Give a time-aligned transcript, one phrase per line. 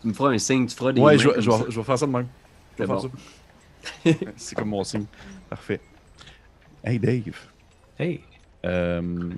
[0.00, 1.00] Tu me feras un signe, tu feras des.
[1.00, 1.64] Ouais, je, vais- je vais- ça.
[1.68, 2.26] je vais faire ça de même.
[2.78, 3.10] Je vais C'est faire bon.
[4.22, 4.30] ça.
[4.36, 5.04] C'est comme mon signe.
[5.48, 5.80] Parfait.
[6.84, 7.36] Hey Dave.
[7.98, 8.20] Hey.
[8.64, 9.30] Euh,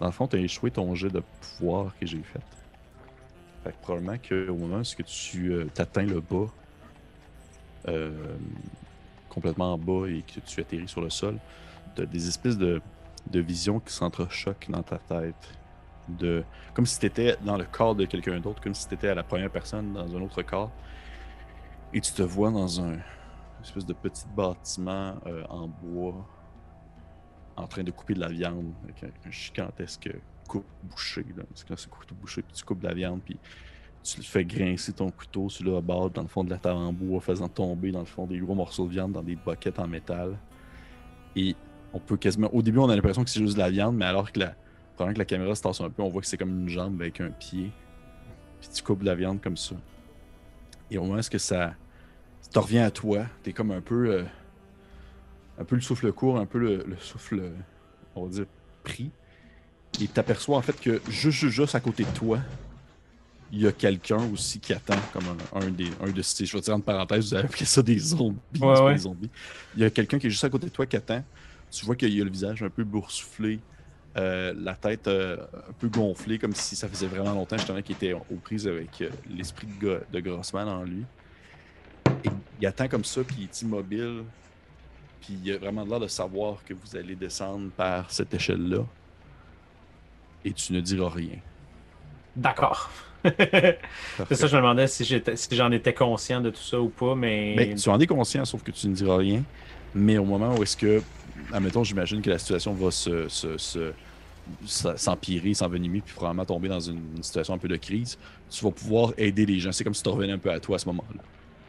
[0.00, 1.22] dans le fond, tu as échoué ton jet de
[1.58, 2.40] pouvoir que j'ai fait.
[3.64, 6.46] Fait que probablement qu'au moment où tu euh, t'atteins le bas,
[7.88, 8.10] euh,
[9.28, 11.36] complètement en bas et que tu atterris sur le sol,
[11.94, 12.80] tu as des espèces de,
[13.30, 15.34] de visions qui s'entrechoquent dans ta tête.
[16.08, 16.44] De,
[16.74, 19.14] comme si tu étais dans le corps de quelqu'un d'autre, comme si tu étais à
[19.14, 20.70] la première personne dans un autre corps.
[21.94, 22.98] Et tu te vois dans un
[23.62, 26.26] espèce de petit bâtiment euh, en bois
[27.56, 30.10] en train de couper de la viande avec un, gigantesque
[30.48, 31.24] coupe bouché.
[31.36, 31.44] Là.
[31.54, 33.38] C'est quand c'est couteau bouché, puis tu coupes de la viande, puis
[34.02, 36.78] tu le fais grincer ton couteau sur le bord dans le fond de la table
[36.78, 39.78] en bois, faisant tomber dans le fond des gros morceaux de viande dans des boquettes
[39.78, 40.36] en métal.
[41.36, 41.54] Et
[41.92, 42.48] on peut quasiment.
[42.52, 44.54] Au début, on a l'impression que c'est juste de la viande, mais alors que la,
[45.02, 47.00] pendant que la caméra se tasse un peu, on voit que c'est comme une jambe
[47.00, 47.70] avec un pied.
[48.60, 49.74] Puis tu coupes la viande comme ça.
[50.90, 51.74] Et au moment où est-ce que ça,
[52.52, 54.10] te revient à toi, t'es comme un peu.
[54.10, 54.24] euh,
[55.58, 57.52] un peu le souffle court, un peu le, le souffle,
[58.14, 58.46] on va dire,
[58.84, 59.10] pris.
[60.00, 62.38] Et t'aperçois en fait que juste, juste, à côté de toi,
[63.52, 66.56] il y a quelqu'un aussi qui attend, comme un, un des, un de ces, je
[66.56, 68.94] vais dire en parenthèse, vous avez appelé ça des zombies, Ouais, c'est pas ouais.
[68.94, 69.30] des zombies.
[69.76, 71.22] Il y a quelqu'un qui est juste à côté de toi qui attend.
[71.70, 73.60] Tu vois qu'il a le visage un peu boursouflé,
[74.16, 75.38] euh, la tête euh,
[75.68, 79.00] un peu gonflée, comme si ça faisait vraiment longtemps justement qu'il était aux prises avec
[79.00, 81.04] euh, l'esprit de, Grossman en lui.
[82.24, 82.28] Et
[82.60, 84.24] il attend comme ça, puis il est immobile,
[85.22, 88.84] puis il a vraiment l'air de savoir que vous allez descendre par cette échelle-là.
[90.44, 91.38] Et tu ne diras rien.
[92.36, 92.90] D'accord.
[93.24, 96.88] c'est ça, je me demandais si j'étais, si j'en étais conscient de tout ça ou
[96.88, 97.54] pas, mais.
[97.56, 99.42] Mais tu en es conscient, sauf que tu ne diras rien.
[99.94, 101.02] Mais au moment où est-ce que,
[101.52, 103.92] admettons, j'imagine que la situation va se, se- se-
[104.64, 108.18] s- s'empirer, s'envenimer, puis probablement tomber dans une, une situation un peu de crise,
[108.50, 109.72] tu vas pouvoir aider les gens.
[109.72, 111.22] C'est comme si tu revenais un peu à toi à ce moment-là.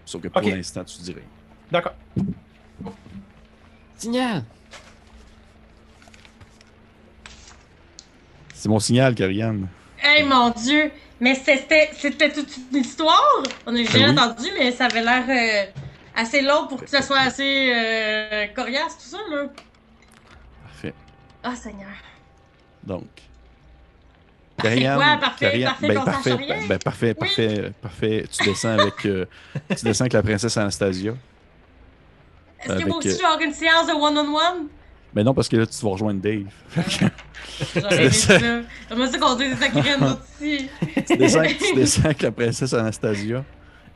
[0.05, 1.23] Sauf que pour l'instant, tu dis rien.
[1.71, 1.93] D'accord.
[3.97, 4.43] Signal!
[8.53, 9.67] C'est mon signal, Karianne.
[10.01, 10.91] Hey mon dieu!
[11.19, 13.43] Mais c'était c'était toute une histoire!
[13.65, 14.11] On a Ben jamais oui.
[14.19, 15.71] entendu, mais ça avait l'air euh,
[16.15, 19.45] assez long pour que ça soit assez euh, coriace, tout ça, là.
[21.43, 21.89] Ah, Seigneur.
[22.83, 23.05] Donc.
[24.57, 25.17] Parfait, quoi?
[25.19, 26.47] Parfait, parfait, ben, parfait, rien?
[26.47, 27.13] ben, ben, parfait, Oui.
[27.15, 28.25] parfait, parfait.
[28.31, 29.25] Tu descends avec, euh,
[29.75, 31.13] tu descends avec la princesse Anastasia.
[32.63, 34.67] Est-ce que moi aussi, euh, je vais avoir une séance de one-on-one?
[35.15, 36.45] Mais non, parce que là, tu vas rejoindre Dave.
[37.75, 38.39] J'aurais ça.
[38.89, 40.69] J'aimerais ça qu'on dise des ici.
[41.07, 43.43] tu, descends, tu descends avec la princesse Anastasia.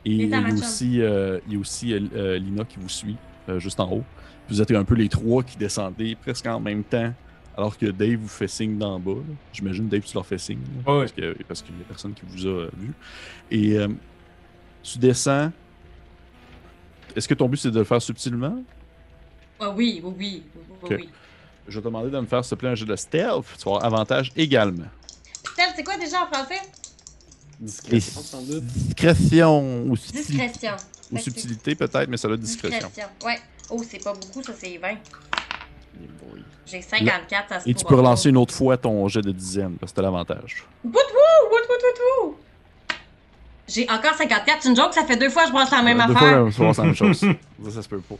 [0.04, 2.88] Et il y a aussi, euh, il y a aussi euh, euh, Lina qui vous
[2.88, 3.16] suit,
[3.48, 4.04] euh, juste en haut.
[4.46, 7.12] Puis vous êtes un peu les trois qui descendez presque en même temps,
[7.58, 9.16] alors que Dave vous fait signe d'en bas.
[9.52, 10.60] J'imagine Dave, tu leur fais signe.
[10.86, 11.04] là.
[11.48, 12.92] Parce qu'il y a personne qui vous a euh, vu.
[13.50, 13.88] Et euh,
[14.80, 15.50] tu descends.
[17.16, 18.62] Est-ce que ton but, c'est de le faire subtilement?
[19.58, 20.44] Ah oui, oui,
[20.84, 21.08] oui.
[21.66, 23.44] Je vais te demander de me faire, s'il te plaît, un jeu de stealth.
[23.58, 24.86] Tu vas avoir avantage également.
[25.52, 26.60] Steph, c'est quoi déjà en français?
[27.58, 28.64] Discrétion, sans doute.
[28.66, 30.76] Discrétion ou, Discrétion.
[31.10, 32.86] ou subtilité, peut-être, mais ça a discrétion.
[32.86, 33.08] Discrétion.
[33.26, 33.40] Ouais.
[33.68, 34.96] Oh, c'est pas beaucoup, ça, c'est 20.
[36.66, 39.76] J'ai 54, ça se Et tu peux relancer une autre fois ton jet de dizaine,
[39.80, 40.64] parce que t'as l'avantage.
[40.84, 42.36] Wout, wout, wout, wout, wout.
[43.66, 44.58] J'ai encore 54.
[44.62, 46.52] C'est une joke, ça fait deux fois que je brasse la même Deux affaire.
[46.52, 47.18] fois, c'est la même chose.
[47.64, 48.16] ça, ça se peut pas.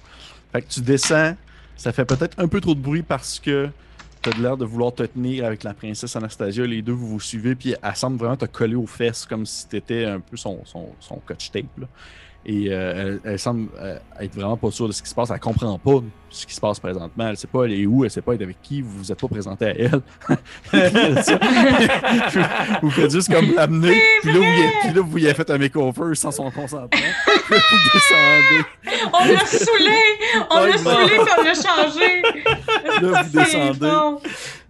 [0.53, 1.34] Fait que tu descends,
[1.77, 3.69] ça fait peut-être un peu trop de bruit parce que
[4.23, 6.67] t'as de l'air de vouloir te tenir avec la princesse Anastasia.
[6.67, 9.67] Les deux, vous vous suivez, puis elle semble vraiment te coller aux fesses comme si
[9.69, 11.67] t'étais un peu son, son, son coach tape.
[11.79, 11.87] là.
[12.50, 15.28] Et euh, elle, elle semble euh, être vraiment pas sûre de ce qui se passe.
[15.31, 16.00] Elle comprend pas
[16.31, 17.28] ce qui se passe présentement.
[17.28, 18.81] Elle sait pas elle est où, elle sait pas être avec qui.
[18.81, 19.91] Vous vous êtes pas présenté à elle.
[22.81, 24.00] vous, faites juste comme l'amener.
[24.22, 24.44] Puis là, vous
[24.94, 26.88] là, vous y avez fait un makeover sans son consentement.
[27.50, 27.56] Vous
[27.92, 28.64] descendez.
[29.12, 30.00] On l'a saoulé!
[30.50, 32.22] On l'a saoulé puis on l'a changé!
[33.03, 33.78] Là, vous descendez.
[33.78, 34.20] bon.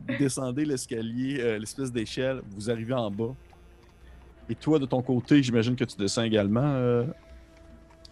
[0.09, 3.35] Vous descendez l'escalier, euh, l'espèce d'échelle, vous arrivez en bas.
[4.49, 7.05] Et toi, de ton côté, j'imagine que tu descends également.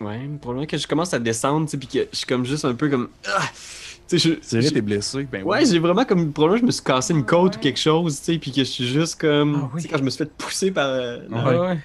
[0.01, 2.65] Ouais, probablement que je commence à descendre, tu sais, puis que je suis comme juste
[2.65, 3.09] un peu comme.
[3.27, 3.43] Ah!
[4.09, 4.39] Tu sais, je.
[4.43, 5.25] C'est vrai, je- t'es blessé.
[5.25, 6.33] Ben Ouais, j'ai vraiment comme.
[6.33, 7.59] Probablement, je me suis cassé une côte Ouais.
[7.59, 9.63] ou quelque chose, tu sais, puis que je suis juste comme.
[9.65, 9.81] Ah oui.
[9.81, 10.87] Tu sais, quand je me suis fait pousser par.
[10.89, 11.59] euh, Ouais.
[11.59, 11.79] Ouais,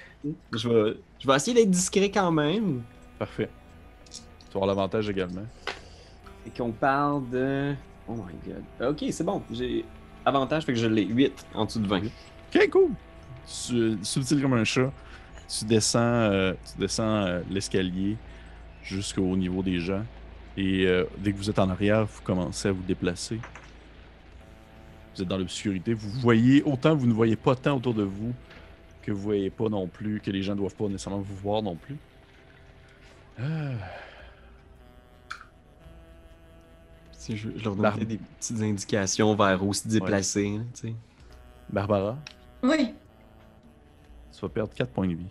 [0.54, 2.82] je, vais, je vais essayer d'être discret quand même.
[3.18, 3.48] Parfait.
[4.10, 4.18] Tu
[4.54, 5.46] vas avoir l'avantage également.
[6.46, 7.72] Et qu'on parle de.
[8.08, 8.90] Oh my god.
[8.90, 9.42] Ok, c'est bon.
[9.50, 9.84] J'ai
[10.24, 12.02] avantage, fait que je l'ai 8 en dessous de 20.
[12.54, 12.90] Ok, cool.
[13.46, 14.92] Subtil comme un chat.
[15.48, 18.16] Tu descends, euh, tu descends euh, l'escalier
[18.82, 20.04] jusqu'au niveau des gens.
[20.56, 23.38] Et euh, dès que vous êtes en arrière, vous commencez à vous déplacer.
[25.14, 25.92] Vous êtes dans l'obscurité.
[25.94, 28.32] Vous voyez, autant vous ne voyez pas tant autour de vous
[29.02, 31.74] que vous voyez pas non plus, que les gens doivent pas nécessairement vous voir non
[31.76, 31.96] plus.
[33.38, 33.42] Ah,
[37.12, 40.56] Si je, je leur donnais des petites indications vers où se déplacer.
[40.56, 40.90] hein.
[41.70, 42.16] Barbara,
[42.62, 42.94] Oui.
[44.32, 45.26] Tu vas perdre 4 points de vie.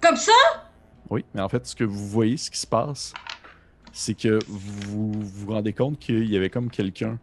[0.00, 0.32] Comme ça?
[1.10, 3.12] Oui, mais en fait, ce que vous voyez, ce qui se passe,
[3.92, 7.18] c'est que vous vous rendez compte qu'il y avait comme quelqu'un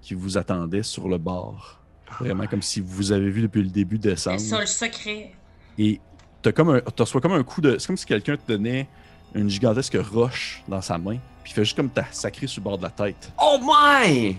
[0.00, 1.80] qui vous attendait sur le bord.
[2.20, 4.40] Vraiment comme si vous avez vu depuis le début C'est descendre.
[4.40, 5.32] ça le secret?
[5.78, 6.00] Et
[6.42, 7.78] t'as comme un, t'as reçois comme un coup de.
[7.78, 8.88] C'est comme si quelqu'un te donnait
[9.34, 12.64] une gigantesque roche dans sa main, puis il fait juste comme t'as sacré sur le
[12.64, 13.32] bord de la tête.
[13.42, 14.36] Oh my!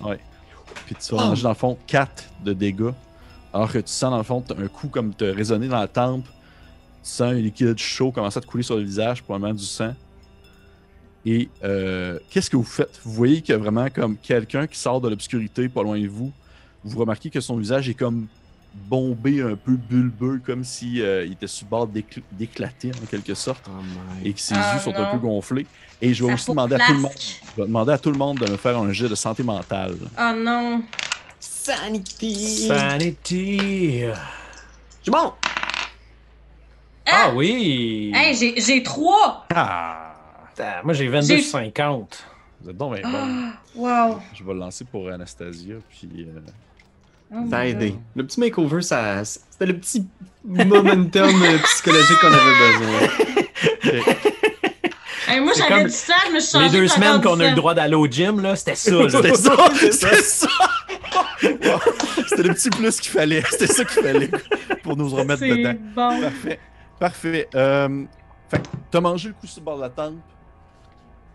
[0.85, 2.91] Puis tu vas manger dans le fond 4 de dégâts.
[3.55, 6.25] Alors que tu sens dans le fond un coup comme te résonner dans la tempe.
[6.25, 6.31] Tu
[7.03, 9.93] sens un liquide chaud commencer à te couler sur le visage, probablement du sang.
[11.25, 12.99] Et euh, qu'est-ce que vous faites?
[13.05, 16.07] Vous voyez qu'il y a vraiment comme quelqu'un qui sort de l'obscurité pas loin de
[16.07, 16.33] vous.
[16.83, 18.27] Vous remarquez que son visage est comme
[18.73, 23.05] bombé, un peu bulbeux, comme si euh, il était sur le bord d'écl- d'éclater en
[23.05, 23.63] quelque sorte.
[23.69, 23.81] Oh
[24.21, 24.27] my.
[24.27, 25.65] Et que ses Ah, yeux sont un peu gonflés.
[26.01, 27.11] Et je vais Ça aussi demander à tout le monde.
[27.17, 29.95] Je vais demander à tout le monde de me faire un jet de santé mentale.
[30.19, 30.83] Oh non.
[31.69, 32.67] Sanity!
[32.67, 34.03] Sanity!
[35.03, 35.33] C'est bon!
[37.07, 38.11] Ah oui!
[38.13, 39.47] Hey, j'ai- j'ai trois.
[39.51, 40.13] Ah!
[40.51, 42.23] Putain, Moi j'ai 22 J'ai- sur 50.
[42.61, 43.17] Vous êtes donc bien bon.
[43.19, 43.53] Ah,
[44.13, 44.19] wow.
[44.35, 46.27] Je vais le lancer pour Anastasia, puis...
[46.27, 46.39] euh,
[47.33, 47.81] Oh my Ça a God.
[47.81, 47.95] aidé.
[48.15, 50.05] Le petit makeover, ça, c'était le petit
[50.45, 54.13] momentum euh, psychologique qu'on avait besoin.
[55.57, 57.49] j'avais comme du sang, je me suis changé Les deux de semaines qu'on a eu
[57.49, 59.09] le droit d'aller au gym, là, c'était ça.
[59.09, 59.55] C'était ça!
[59.79, 60.47] C'est C'était ça!
[62.27, 63.43] C'était le petit plus qu'il fallait.
[63.49, 64.29] C'était ça qu'il fallait
[64.83, 65.73] pour nous remettre dedans.
[65.95, 66.21] bon.
[66.21, 66.59] Parfait.
[66.99, 67.49] Parfait.
[67.55, 68.05] Euh,
[68.49, 68.61] fait
[68.91, 70.15] t'as mangé le coup sur le bord de la tempe.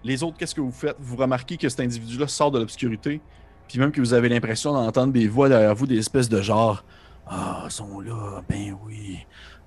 [0.02, 0.96] Les autres, qu'est-ce que vous faites?
[0.98, 3.20] Vous remarquez que cet individu-là sort de l'obscurité.
[3.68, 6.82] Puis même que vous avez l'impression d'entendre des voix derrière vous, des espèces de genre
[7.26, 9.18] Ah, ils sont là, ben oui.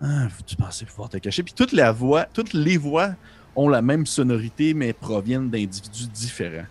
[0.01, 1.43] Ah, tu pensais pouvoir te cacher.
[1.43, 1.53] Puis
[1.95, 3.11] voix, toutes les voix
[3.55, 6.65] ont la même sonorité, mais proviennent d'individus différents.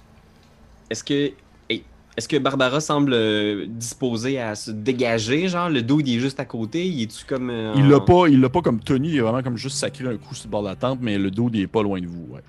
[0.91, 1.33] Est-ce que.
[1.71, 1.85] hey,
[2.17, 5.49] Est-ce que Barbara semble euh, disposée à se dégager?
[5.49, 6.87] Genre, le dude, il est juste à côté.
[6.87, 7.51] Il est-tu comme.
[7.51, 10.07] euh, Il l'a pas, il l'a pas comme tenu, il a vraiment comme juste sacré
[10.07, 12.01] un coup sur le bord de la tempe, mais le dos il est pas loin
[12.01, 12.27] de vous.
[12.31, 12.41] Ouais.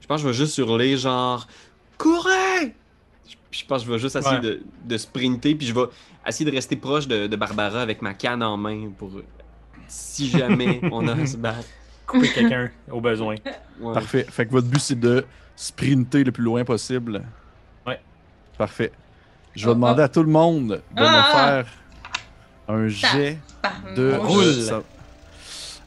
[0.00, 1.46] Je pense que je vais juste hurler, genre.
[1.98, 2.74] Courez!
[3.28, 4.40] Je- Je pense que je vais juste essayer Ouais.
[4.42, 5.82] de, de sprinter, puis je vais
[6.26, 9.10] essayer de rester proche de, de Barbara avec ma canne en main pour.
[9.16, 9.24] euh,
[9.88, 11.66] Si jamais on a à se battre.
[12.10, 13.36] Couper quelqu'un au besoin.
[13.80, 13.94] Ouais.
[13.94, 14.26] Parfait.
[14.28, 15.24] Fait que votre but, c'est de
[15.56, 17.22] sprinter le plus loin possible.
[17.86, 18.00] Ouais.
[18.58, 18.92] Parfait.
[19.54, 20.04] Je vais Oh, demander oh.
[20.04, 21.32] à tout le monde de Ah, me ah.
[21.34, 21.66] faire
[22.68, 23.38] un jet
[23.96, 24.14] de.
[24.16, 24.82] Roule.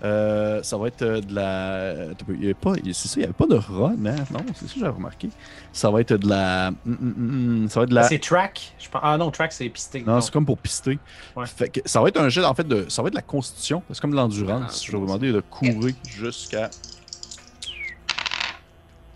[0.03, 2.13] Euh, ça va être euh, de la.
[2.25, 4.15] peu, il avait pas- C'est ça, il n'y avait pas de run, hein?
[4.31, 5.29] Non, c'est ça que j'avais remarqué.
[5.71, 6.67] Ça va être de la.
[6.67, 7.15] hum, hum,
[7.63, 8.03] hum, Ça va être de la.
[8.03, 8.73] C'est track.
[8.79, 9.01] Je pense...
[9.03, 10.03] Ah non, track c'est pisté.
[10.05, 10.99] Non, c'est comme pour pister.
[11.37, 11.45] Ouais.
[11.45, 12.85] Fait que ça va être un jet, en fait, de.
[12.89, 13.81] Ça va être de la constitution.
[13.91, 14.63] C'est comme de l'endurance.
[14.81, 16.69] Ah, je vais vous demander de courir jusqu'à.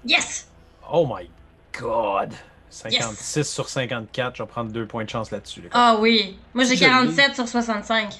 [0.05, 0.47] Yes!
[0.89, 1.29] Oh my
[1.77, 2.33] god.
[2.69, 5.61] 56 sur 54, je vais prendre 2 points de chance là-dessus.
[5.61, 5.73] les gars.
[5.73, 6.37] Ah oui.
[6.53, 6.87] Moi, j'ai Je l'ai.
[6.89, 8.13] 47 sur 65.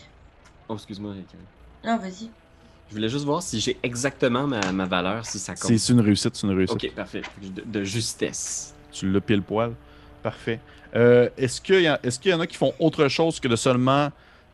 [0.67, 1.13] Oh, excuse-moi.
[1.13, 1.27] Rick.
[1.85, 2.29] Ah, vas-y.
[2.89, 5.63] Je voulais juste voir si j'ai exactement ma, ma valeur, si ça compte.
[5.67, 6.83] C'est c'est une réussite, c'est une réussite.
[6.83, 7.21] Ok, parfait.
[7.41, 8.73] De, de justesse.
[8.91, 9.73] Tu l'as pile poil.
[10.23, 10.59] Parfait.
[10.95, 13.47] Euh, Est-ce qu'il y, a- est-ce qu'il y en a qui font autre chose que
[13.49, 14.09] de seulement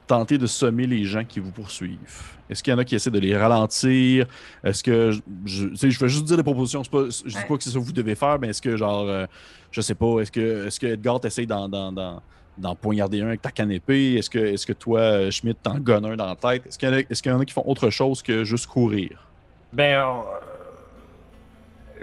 [0.08, 2.32] tenter de sommer les gens qui vous poursuivent?
[2.50, 4.26] Est-ce qu'il y en a qui essaient de les ralentir?
[4.64, 5.12] Est-ce que.
[5.12, 6.84] Je, je, tu sais, je vais juste dire des propositions.
[6.84, 8.76] c'est Pas, je dis pas que c'est ça que vous devez faire, mais est-ce que,
[8.76, 9.08] genre.
[9.08, 9.26] euh,
[9.72, 10.20] je sais pas.
[10.22, 12.22] Est-ce que, est que Edgar t'essaye d'en, d'en-
[12.58, 14.16] d'en poignarder un avec ta canne épée?
[14.16, 16.66] Est-ce que, est que toi, euh, Schmidt, t'en gonnes un dans la tête?
[16.68, 18.44] Est-ce qu'il y, en a- est-ce qu'il y en a qui font autre chose que
[18.44, 19.28] juste courir?
[19.72, 20.04] Ben,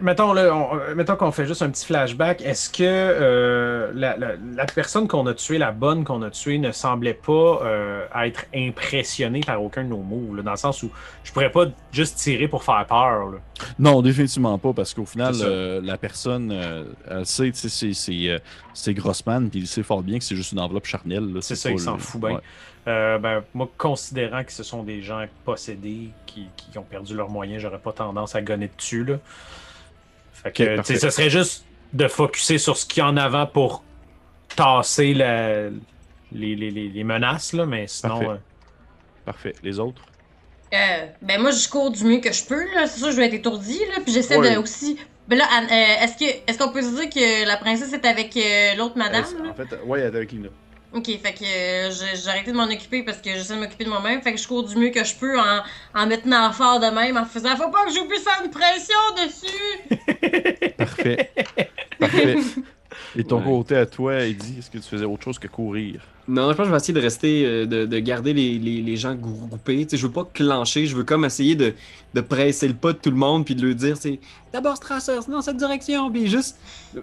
[0.02, 2.40] mettons, là, on- euh, mettons qu'on fait juste un petit flashback.
[2.42, 6.58] Est-ce que euh, la, la- la personne qu'on a tuée, la bonne qu'on a tuée,
[6.58, 10.82] ne semblait pas euh, être impressionnée par aucun de nos moves, là, dans le sens
[10.82, 10.90] où
[11.24, 13.30] je pourrais pas juste tirer pour faire peur.
[13.30, 13.38] là.
[13.78, 16.50] Non, définitivement pas, parce qu'au final, euh, la personne,
[17.08, 21.28] elle sait, c'est- Grossman, puis il sait fort bien que c'est juste une enveloppe charnelle.
[21.40, 22.30] C'est ça, il s'en fout bien.
[22.36, 22.40] ouais.
[22.88, 27.28] Euh, ben, moi, considérant que ce sont des gens possédés qui, qui ont perdu leurs
[27.28, 29.04] moyens, j'aurais pas tendance à gonner dessus.
[29.04, 29.16] Là.
[30.42, 30.94] Fait que, Ok, tu parfait.
[30.94, 33.82] sais, ce serait juste de focuser sur ce qu'il y a en avant pour
[34.56, 35.68] tasser la-
[36.32, 38.14] les, les- les- les menaces, là, mais sinon.
[38.20, 38.28] Parfait.
[38.30, 38.36] euh,
[39.24, 39.52] Parfait.
[39.62, 40.02] Les autres?
[40.72, 42.86] Euh, ben moi, je cours du mieux que je peux, là.
[42.86, 44.00] C'est sûr, je vais être étourdie, là.
[44.04, 44.54] Puis j'essaie Ouais.
[44.54, 44.96] de aussi.
[45.28, 48.36] Ben là, euh, est-ce que est-ce qu'on peut se dire que la princesse est avec
[48.36, 49.24] euh, l'autre madame?
[49.44, 49.50] Là?
[49.50, 50.48] en fait, ouais, elle est avec Lina.
[50.92, 53.90] Ok, fait que euh, j'ai arrêté de m'en occuper parce que j'essaie de m'occuper de
[53.90, 54.20] moi-même.
[54.22, 55.62] Fait que je cours du mieux que je peux en,
[55.94, 58.98] en me tenant fort de même, en faisant Faut pas que j'oublie faire une pression
[59.16, 60.72] dessus!
[60.76, 61.30] Parfait.
[62.00, 62.36] Parfait.
[63.16, 63.44] Et ton Ouais.
[63.44, 66.00] côté à toi, Eddie, est-ce que tu faisais autre chose que courir?
[66.28, 68.80] Non, je pense que je vais essayer de rester, euh, de, de garder les, les,
[68.82, 69.84] les gens groupés.
[69.84, 71.74] Tu sais, je veux pas clencher, je veux comme essayer de,
[72.14, 74.20] de presser le pas de tout le monde puis de leur dire, c'est
[74.52, 76.56] d'abord Strasser, sinon cette direction, puis juste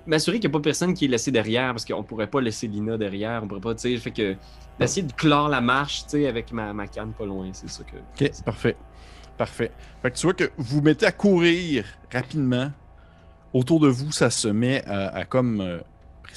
[0.05, 2.67] m'assurer qu'il n'y a pas personne qui est laissé derrière parce qu'on pourrait pas laisser
[2.67, 4.35] Lina derrière, on pourrait pas, tu sais, fait que
[4.79, 7.83] d'essayer de clore la marche, tu sais, avec ma, ma canne pas loin, c'est ça
[7.83, 7.97] que.
[8.23, 8.77] Ok, parfait.
[9.37, 9.71] Parfait.
[10.01, 11.83] Fait que tu vois que vous mettez à courir
[12.13, 12.71] rapidement.
[13.53, 15.79] Autour de vous, ça se met à, à comme euh,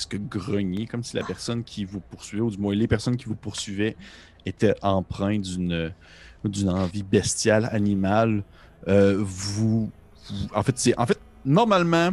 [0.01, 3.27] presque grogner, comme si la personne qui vous poursuivait, ou du moins les personnes qui
[3.27, 3.97] vous poursuivaient,
[4.47, 5.93] étaient empreintes d'une
[6.45, 8.43] d'une envie bestiale, animale.
[8.89, 9.91] Euh, vous,
[10.31, 12.13] vous- en fait, c'est en fait normalement.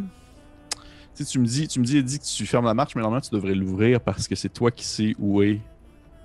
[1.16, 3.34] Tu me dis, tu me dis, Eddie, que tu fermes la marche, mais normalement tu
[3.34, 5.62] devrais l'ouvrir parce que c'est toi qui sais où est.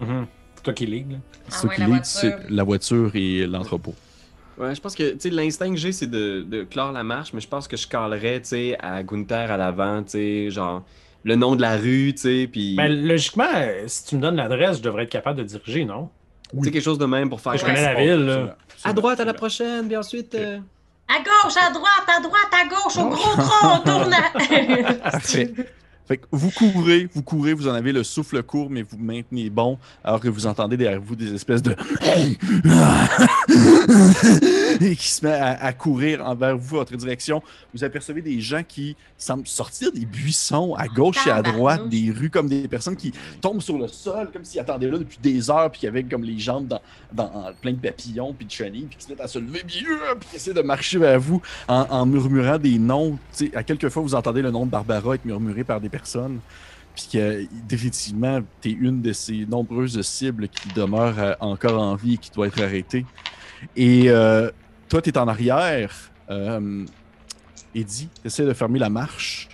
[0.01, 0.27] Mhm.
[0.57, 1.19] C'est toi qui ligue, là.
[1.47, 2.05] Ah C'est toi qui voiture.
[2.05, 3.95] c'est la voiture et l'entrepôt.
[4.59, 7.33] Ouais, je pense que, tu sais, l'instinct que j'ai, c'est de, de clore la marche,
[7.33, 10.85] mais je pense que je calerais, tu sais, à Gunther à l'avant, tu sais, genre,
[11.25, 12.75] le nom de la rue, tu sais, puis.
[12.77, 16.09] Ben, logiquement, euh, si tu me donnes l'adresse, je devrais être capable de diriger, non?
[16.53, 17.57] Tu sais, quelque chose de même pour faire.
[17.57, 18.57] Je connais la ville, là.
[18.85, 20.35] À droite à la prochaine, puis ensuite.
[20.35, 20.59] euh,
[21.09, 25.19] À gauche, à droite, à droite, à gauche, au gros tronc, on tourne à...
[26.13, 26.13] Parfait.
[26.13, 29.49] Fait que vous courez, vous courez, vous en avez le souffle court, mais vous maintenez
[29.49, 31.71] bon, alors que vous entendez derrière vous des espèces de.
[34.81, 37.43] et qui se met à, à courir envers vous, votre direction.
[37.73, 42.11] Vous apercevez des gens qui semblent sortir des buissons à gauche et à droite, des
[42.11, 45.51] rues, comme des personnes qui tombent sur le sol, comme s'ils attendaient là depuis des
[45.51, 46.81] heures, puis qui avaient comme les jambes dans,
[47.13, 49.87] dans plein de papillons, puis de chenilles, puis qui se mettent à se lever, puis,
[49.87, 53.13] euh, puis qui essaient de marcher vers vous en, en murmurant des noms.
[53.37, 55.89] Tu sais, à quelques fois, vous entendez le nom de Barbara être murmuré par des
[55.89, 56.02] personnes.
[56.95, 61.95] Puis que, définitivement, tu es une de ces nombreuses cibles qui demeure euh, encore en
[61.95, 63.07] vie et qui doit être arrêtée.
[63.77, 64.51] Et euh,
[64.89, 65.95] toi, tu es en arrière.
[66.31, 66.85] Euh,
[67.75, 69.49] Eddie, tu essaies de fermer la marche.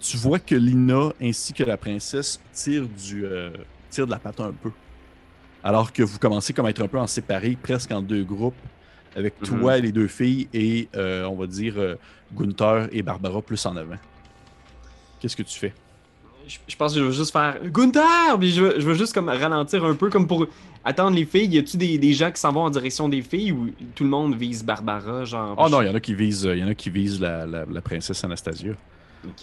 [0.00, 3.50] Tu vois que Lina ainsi que la princesse tirent, du, euh,
[3.90, 4.70] tirent de la patte un peu.
[5.62, 8.54] Alors que vous commencez comme à être un peu en séparés, presque en deux groupes,
[9.16, 9.46] avec Mhm.
[9.60, 11.74] toi et les deux filles et, on va dire,
[12.32, 13.96] Gunther et Barbara plus en avant.
[15.26, 15.74] Qu'est-ce que tu fais?
[16.46, 18.38] Je, je pense que je veux juste faire Gunther!
[18.38, 20.46] Puis je veux, je veux juste comme ralentir un peu, comme pour
[20.84, 21.48] attendre les filles.
[21.48, 24.10] Y a-tu des, des gens qui s'en vont en direction des filles ou tout le
[24.10, 25.24] monde vise Barbara?
[25.24, 25.56] Genre?
[25.58, 27.44] Oh non, il y en a qui visent, il y en a qui visent la,
[27.46, 28.74] la- la princesse Anastasia.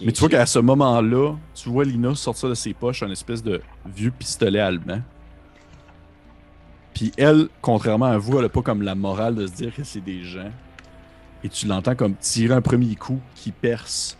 [0.02, 3.42] Mais tu vois qu'à ce moment-là, tu vois Lina sortir de ses poches un espèce
[3.42, 3.60] de
[3.94, 5.02] vieux pistolet allemand.
[6.94, 9.84] Puis elle, contrairement à vous, elle a pas comme la morale de se dire que
[9.84, 10.50] c'est des gens.
[11.42, 14.16] Et tu l'entends comme tirer un premier coup qui perce,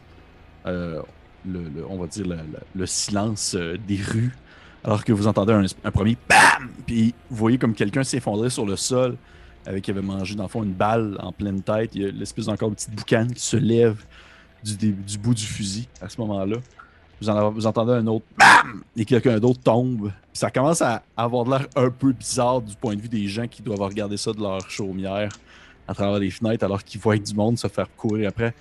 [0.66, 1.00] euh,
[1.46, 2.42] le, on va dire, le, le-
[2.74, 4.32] le silence euh, des rues.
[4.82, 5.52] Alors que vous entendez
[5.84, 6.68] un, premier BAM!
[6.86, 9.16] Puis vous voyez comme quelqu'un s'effondrer sur le sol
[9.66, 11.92] avec qui avait mangé dans le fond une balle en pleine tête.
[11.94, 13.96] Il y a l'espèce d'encore de petite boucane qui se lève
[14.62, 16.56] du, bout du fusil à ce moment-là.
[17.20, 18.82] Vous, en- vous entendez un autre BAM!
[18.96, 20.12] Et quelqu'un d'autre tombe.
[20.34, 23.62] Ça commence à avoir l'air un peu bizarre du point de vue des gens qui
[23.62, 25.30] doivent regarder ça de leur chaumière
[25.88, 28.54] à travers les fenêtres alors qu'ils voient du monde se faire courir après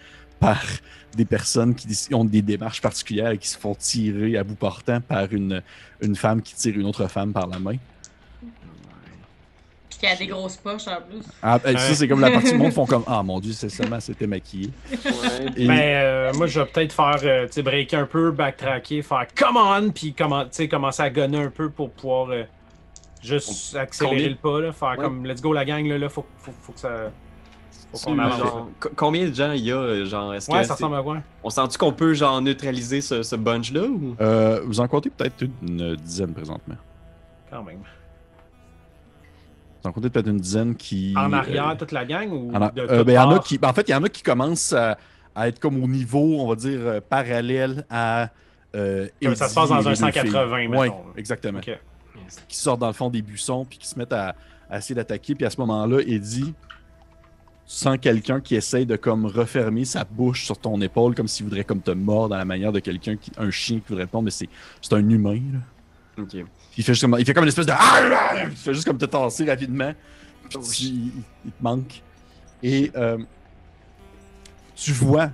[0.44, 0.62] par
[1.16, 5.00] des personnes qui ont des démarches particulières et qui se font tirer à bout portant
[5.00, 5.62] par une,
[6.02, 7.76] une femme qui tire une autre femme par la main.
[9.90, 11.22] Puis qui a des grosses poches en plus.
[11.42, 11.80] Ah, ben, Ouais.
[11.80, 14.28] Ça, c'est comme la partie du monde font comme Ah mon dieu, c'est seulement c'était
[14.28, 14.70] maquillé.
[14.92, 15.46] Ouais.
[15.56, 19.02] Et- Ben, euh, moi, je vais peut-être faire, euh, tu sais, breaker un peu, backtracker,
[19.04, 22.44] faire come on, puis commen- tu sais, commencer à gunner un peu pour pouvoir euh,
[23.22, 25.06] juste accélérer combien- le pas, là, faire Ouais.
[25.06, 27.12] comme let's go la gang, là, là faut, faut, faut que ça.
[27.94, 28.38] Faut qu'on Tu- avance.
[28.40, 29.76] genre, co- combien de gens il y a?
[29.78, 31.18] euh, Genre, est-ce Ouais, que ça c'est- ressemble à quoi?
[31.44, 34.16] on sent-tu qu'on peut genre neutraliser ce, ce bunch-là ou?
[34.20, 36.76] Euh, vous en comptez peut-être une dizaine présentement.
[37.52, 37.80] Quand même.
[39.84, 41.14] Vous en comptez peut-être une dizaine qui.
[41.18, 43.20] En euh, arrière, toute la gang ou en a- de euh, toutes ben, il y
[43.20, 43.44] en a parts?
[43.44, 43.58] qui.
[43.58, 44.98] ben, en fait, il y en a qui commencent à,
[45.36, 48.30] à être comme au niveau, on va dire, euh, parallèle à.
[48.76, 50.68] euh, Comme ça se Eddie passe dans et un les deux 180, filles.
[50.70, 50.96] mettons, Ouais, là.
[51.18, 51.60] exactement.
[51.60, 51.80] Ok.
[52.48, 54.34] Qui sortent dans le fond des buissons puis qui se mettent à,
[54.70, 55.36] à essayer d'attaquer.
[55.36, 56.54] Puis à ce moment-là, Eddie,
[57.65, 61.46] tu sens quelqu'un qui essaye de comme refermer sa bouche sur ton épaule comme s'il
[61.46, 63.32] voudrait comme te mordre à la manière de quelqu'un qui.
[63.38, 64.50] un chien qui voudrait te mordre, mais c'est
[64.82, 65.39] c'est un humain.
[65.53, 65.60] Là.
[66.77, 67.74] Il fait, juste comme, il fait comme une espèce de.
[68.46, 69.93] Il fait juste comme te tasser rapidement.
[70.50, 71.12] Puis tu- il,
[71.46, 72.01] il te manque.
[72.62, 73.17] Et euh,
[74.75, 75.32] tu vois,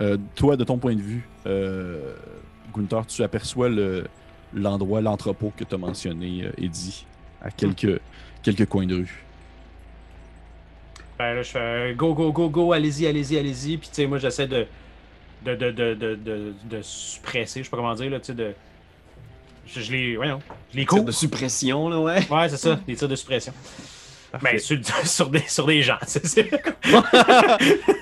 [0.00, 2.14] euh, toi, de ton point de vue, euh,
[2.76, 4.06] Gunther, tu aperçois le-
[4.54, 7.06] l'endroit, l'entrepôt que tu as mentionné, euh, Eddie,
[7.42, 8.00] à quelques,
[8.42, 9.24] quelques coins de rue.
[11.18, 13.76] Ben là, je fais euh, go, go, go, go, allez-y, allez-y, allez-y.
[13.76, 14.66] Puis, tu sais, moi, j'essaie de
[15.44, 18.34] de, de, de, de, de, de suppresser, je sais pas comment dire, là, tu sais,
[18.34, 18.54] de.
[19.66, 20.16] Je, je les.
[20.16, 20.40] Voyons,
[20.72, 21.04] je les coupe.
[21.04, 22.26] de suppression, là, ouais.
[22.30, 23.52] Ouais, c'est ça, des tirs de suppression.
[24.30, 24.48] Parfait.
[24.52, 26.62] Ben, sur, sur, des, sur des gens, c'est c'est- Ok.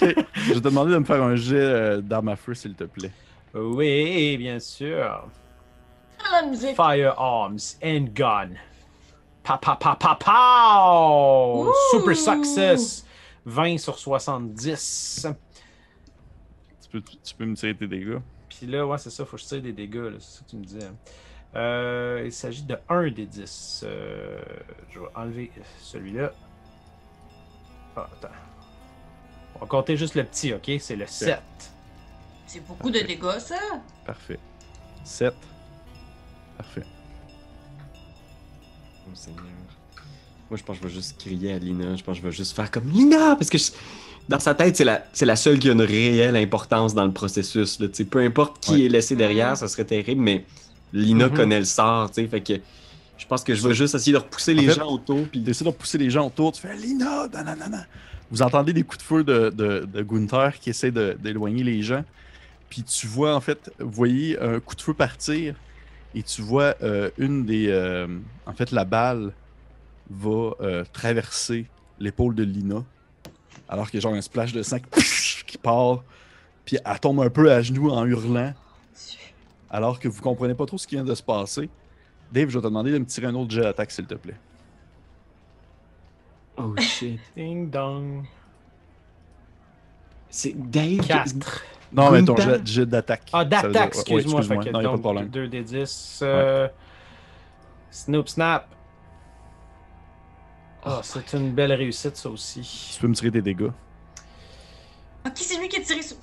[0.01, 2.85] Je vais te demander de me faire un jet euh, d'arme à feu, s'il te
[2.85, 3.13] plaît.
[3.55, 5.05] Oui, bien sûr.
[6.19, 6.75] Ah, la musique.
[6.77, 8.49] Firearms and gun.
[9.45, 11.55] Pa pa pa pa!
[11.55, 11.73] Ouh!
[11.93, 13.06] Super success.
[13.47, 15.29] 20 sur 70.
[16.83, 18.19] Tu peux, tu peux me tirer tes dégâts.
[18.49, 20.51] Puis là, ouais, c'est ça, faut que je tire des dégâts, là, c'est ça que
[20.51, 20.91] tu me disais.
[21.55, 23.85] Euh, il s'agit de 1 des 10.
[23.87, 24.39] Euh,
[24.91, 25.51] je vais enlever
[25.81, 26.33] celui-là.
[27.97, 28.35] Ah, attends.
[29.55, 30.71] On va compter juste le petit, ok?
[30.81, 31.41] C'est le 7.
[32.47, 33.59] C'est beaucoup de dégâts, ça?
[34.05, 34.39] Parfait.
[35.05, 35.35] 7.
[36.59, 36.85] Parfait.
[39.09, 39.45] Oh, Seigneur.
[40.51, 41.97] Moi, je pense que je vais juste crier à Lina.
[41.97, 43.35] Je pense que je vais juste faire comme Lina!
[43.37, 43.73] Parce que je-
[44.29, 47.81] dans sa tête, c'est la, la seule qui a une réelle importance dans le processus.
[47.81, 48.83] Là, peu importe qui Ouais.
[48.85, 50.45] est laissé derrière, ça serait terrible, mais
[50.93, 51.35] Lina Mhm.
[51.35, 52.11] connaît le sort.
[52.15, 52.55] Fait que
[53.19, 55.27] je pense que je vais juste essayer de repousser les fait, gens autour.
[55.29, 55.43] Puis...
[55.43, 57.87] Tu essaies de pousser les gens autour, tu fais Lina, nanana.
[58.31, 62.05] Vous entendez des coups de feu de, de, de Gunther qui essaie d'éloigner les gens.
[62.69, 65.55] Puis tu vois, en fait, vous voyez un coup de feu partir
[66.15, 67.69] et tu vois euh, une des.
[67.69, 68.07] euh,
[68.45, 69.33] en fait, la balle
[70.11, 71.67] va euh, traverser
[71.99, 72.85] l'épaule de Lina.
[73.69, 76.03] Alors qu'il y a genre un splash de sang qui qui part.
[76.65, 78.53] Puis elle tombe un peu à genoux en hurlant.
[79.71, 81.69] Alors que vous comprenez pas trop ce qui vient de se passer.
[82.33, 84.37] Dave, je vais te demander de me tirer un autre jet d'attaque, s'il te plaît.
[86.57, 87.21] Oh shit.
[87.37, 88.25] Ding dong.
[90.29, 91.07] C'est Dave.
[91.07, 91.65] 4.
[91.93, 93.29] Non, mais ton jet, jet d'attaque.
[93.33, 94.41] Ah, d'attaque, dire- ouais, excuse-moi.
[94.41, 94.63] excuse-moi.
[94.65, 95.29] fait que Non, y a pas de problème.
[95.29, 96.21] 2 des 10.
[96.23, 96.69] Euh...
[97.91, 98.69] Snoop Snap.
[100.89, 102.91] Ah, c'est une belle réussite, ça aussi.
[102.95, 103.71] Tu peux me tirer tes dégâts.
[105.27, 106.17] Ok, c'est lui qui a tiré sur.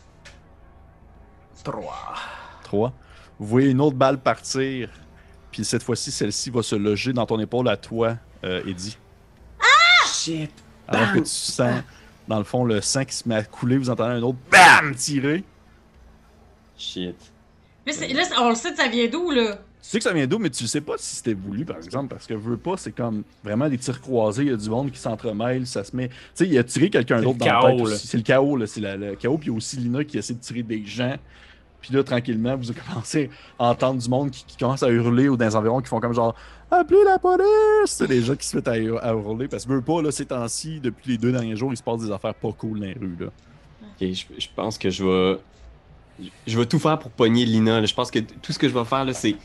[1.63, 1.93] 3.
[2.63, 2.93] 3.
[3.39, 4.89] Vous voyez une autre balle partir.
[5.51, 8.97] Puis cette fois-ci, celle-ci va se loger dans ton épaule à toi, euh, Eddie.
[10.07, 10.51] Shit.
[10.87, 11.81] Alors que tu sens,
[12.27, 13.77] dans le fond, le sang qui se met à couler.
[13.77, 15.43] Vous entendez un autre BAM tirer.
[16.77, 17.15] Shit.
[17.85, 19.59] Là, c'est- là, c'est- on le sait, ça vient d'où, là?
[19.83, 22.07] Tu sais que ça vient d'où, mais tu sais pas si c'était voulu, par exemple,
[22.07, 24.89] parce que veux pas, c'est comme vraiment des tirs croisés, il y a du monde
[24.91, 26.07] qui s'entremêle, ça se met.
[26.07, 27.83] Tu sais, il a tiré quelqu'un C'est d'autre dans la chaos, tête là.
[27.83, 28.07] aussi.
[28.07, 28.65] C'est le chaos, là.
[28.65, 30.85] C'est la- le chaos, puis il y a aussi Lina qui essaie de tirer des
[30.85, 31.17] gens.
[31.81, 33.29] Puis là, tranquillement, vous commencez
[33.59, 35.99] à entendre du monde qui, qui commence à hurler ou dans les environs qui font
[35.99, 36.33] comme genre
[36.71, 37.43] Appelez la police!
[37.87, 40.11] C'est des gens qui se mettent à, hur- à hurler parce que veux pas, là,
[40.11, 42.85] ces temps-ci, depuis les deux derniers jours, il se passe des affaires pas cool dans
[42.85, 43.25] les rues, là.
[43.81, 45.39] Ok, je, je pense que je vais.
[46.47, 47.81] Je vais tout faire pour pogner Lina.
[47.81, 47.85] là.
[47.85, 49.35] Je pense que tout ce que je vais faire, là, c'est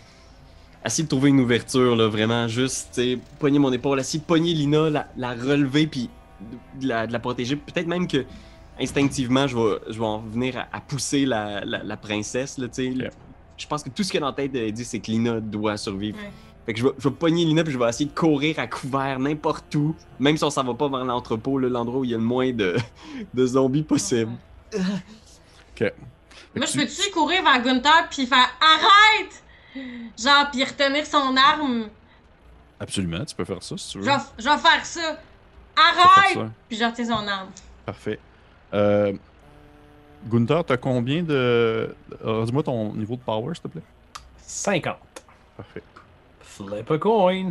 [0.85, 2.49] essayer de trouver une ouverture, là, vraiment.
[2.49, 6.09] Juste, tu sais, pogner mon épaule, essayer de pogner Lina, la, la relever, puis
[6.81, 7.57] de la, de la protéger.
[7.57, 8.25] Peut-être même que
[8.81, 12.69] instinctivement, je vais, je vais en venir à, à pousser la, la, la princesse, là,
[12.69, 13.07] tu sais.
[13.07, 13.11] Ok.
[13.57, 15.41] Je pense que tout ce qu'il y a dans la tête d'Eddie, c'est que Lina
[15.41, 16.17] doit survivre.
[16.19, 16.31] Ouais.
[16.65, 18.69] Fait que je vais, je vais pogner Lina, puis je vais essayer de courir à
[18.69, 22.15] couvert n'importe où, même si on s'en va pas vers l'entrepôt, l'endroit où il y
[22.15, 22.77] a le moins de,
[23.35, 24.31] de zombies possible.
[24.75, 24.79] Ok.
[25.79, 25.95] Fait
[26.55, 29.43] Moi, je tu- peux-tu courir vers Gunther puis faire Arrête!
[30.19, 31.89] Genre, puis retenir son arme.
[32.81, 34.05] Absolument, tu peux faire ça si tu veux.
[34.05, 35.01] Je vais, je vais faire ça.
[35.01, 36.35] Faire Arrête!
[36.35, 36.51] ça.
[36.69, 37.49] Puis je retiens son arme.
[37.87, 38.19] Parfait.
[38.75, 39.13] Euh,
[40.27, 41.95] Gunther, t'as combien de.
[42.25, 43.83] euh, Dis-moi ton niveau de power, s'il te plaît?
[44.39, 44.97] 50.
[45.57, 45.83] Parfait.
[46.41, 47.51] Flip a coin.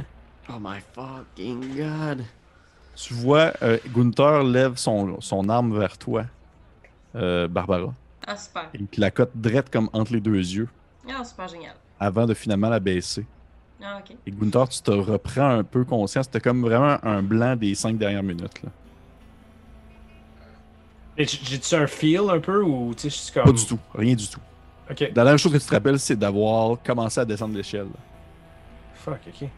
[0.50, 2.24] Oh my fucking god.
[2.96, 6.24] Tu vois, euh, Gunther lève son, son arme vers toi,
[7.16, 7.94] euh, Barbara.
[8.26, 8.70] Ah, super.
[8.74, 10.68] Et il la cote drette comme entre les deux yeux,
[11.10, 11.76] Ah, super génial.
[12.00, 13.26] Avant de finalement la baisser.
[13.84, 14.16] Ah, ok.
[14.26, 16.30] Et Gunther, tu te reprends un peu conscience.
[16.30, 18.62] T'as comme vraiment un blanc des cinq dernières minutes.
[18.64, 18.70] Là.
[21.18, 23.46] J'ai-tu un feel un peu ou tu sais, je suis comme.
[23.46, 24.40] Pas du tout, rien du tout.
[24.90, 25.00] Ok.
[25.02, 27.88] La dernière chose que tu te rappelles, c'est d'avoir commencé à descendre l'échelle.
[28.96, 29.50] Fuck, ok.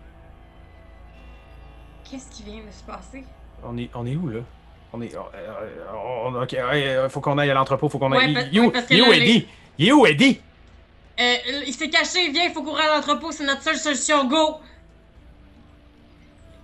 [2.10, 3.24] Qu'est-ce qui vient de se passer?
[3.64, 4.40] On est, on est où là?
[4.94, 5.16] On est.
[5.16, 8.34] on- euh, on- ok, ouais, euh, faut qu'on aille à l'entrepôt, faut qu'on aille.
[8.34, 10.40] ouais, parce est où là, Eddie où Eddie
[11.20, 14.60] Euh, il s'est caché, viens, il faut courir à l'entrepôt, c'est notre seule solution, go!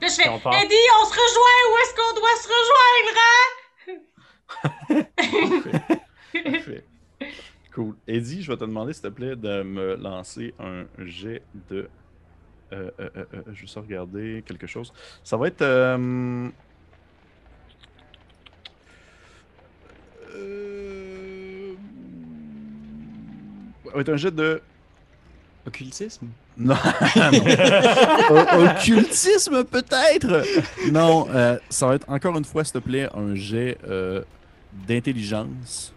[0.02, 0.38] Là, je fais, On.
[0.52, 3.46] Eddie, on se rejoint, où est-ce qu'on doit se rejoindre, hein?
[6.52, 6.86] Parfait.
[7.74, 7.96] Cool.
[8.08, 11.90] Eddie, je vais te demander, s'il te plaît, de me lancer un jet de.
[12.74, 14.94] Euh, euh, euh, euh, je vais juste regarder quelque chose.
[15.24, 15.62] Ça va être.
[15.62, 16.50] euh,
[20.34, 21.74] euh,
[23.84, 24.62] Ça va être un jet de.
[25.68, 26.28] Occultisme?
[26.58, 26.76] Non.
[28.30, 30.44] Occultisme, peut-être?
[30.92, 34.22] Non, euh, ça va être encore une fois, s'il te plaît, un jet euh,
[34.88, 35.94] d'intelligence.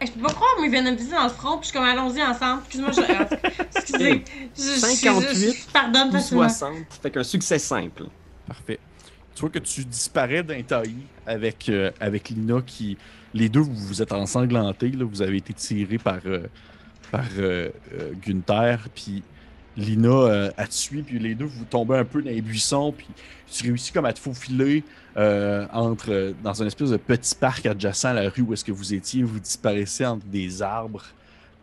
[0.00, 1.64] Hey, je peux pas croire, mais il vient de me viser dans le front, puis
[1.64, 2.62] je suis comme, allons-y ensemble.
[2.66, 3.76] Excuse-moi, je...
[3.76, 4.24] Excusez.
[4.56, 6.48] Je- je- je- 58 je- je pardonne Ou facilement.
[6.48, 6.74] 60.
[7.02, 8.04] Fait qu'un succès simple.
[8.46, 8.78] Parfait.
[9.40, 12.98] Tu vois que tu disparais d'un taillis avec, euh, avec Lina qui.
[13.32, 14.90] Les deux, vous, vous êtes ensanglantés.
[14.90, 16.46] Vous avez été tirés par, euh,
[17.10, 17.70] par euh,
[18.22, 18.86] Gunther.
[18.94, 19.22] Puis
[19.78, 21.00] Lina a tué.
[21.02, 22.92] Puis les deux, vous tombez un peu dans les buissons.
[22.92, 23.06] Puis
[23.50, 24.84] tu réussis comme à te faufiler
[25.16, 28.92] entre, dans un espèce de petit parc adjacent à la rue où est-ce que vous
[28.92, 29.22] étiez.
[29.22, 31.04] Vous disparaissez entre des arbres.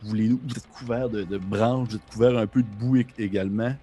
[0.02, 1.90] Vous, les, vous êtes couverts de, de branches.
[1.90, 3.76] Vous êtes couverts un peu de boue ég- également.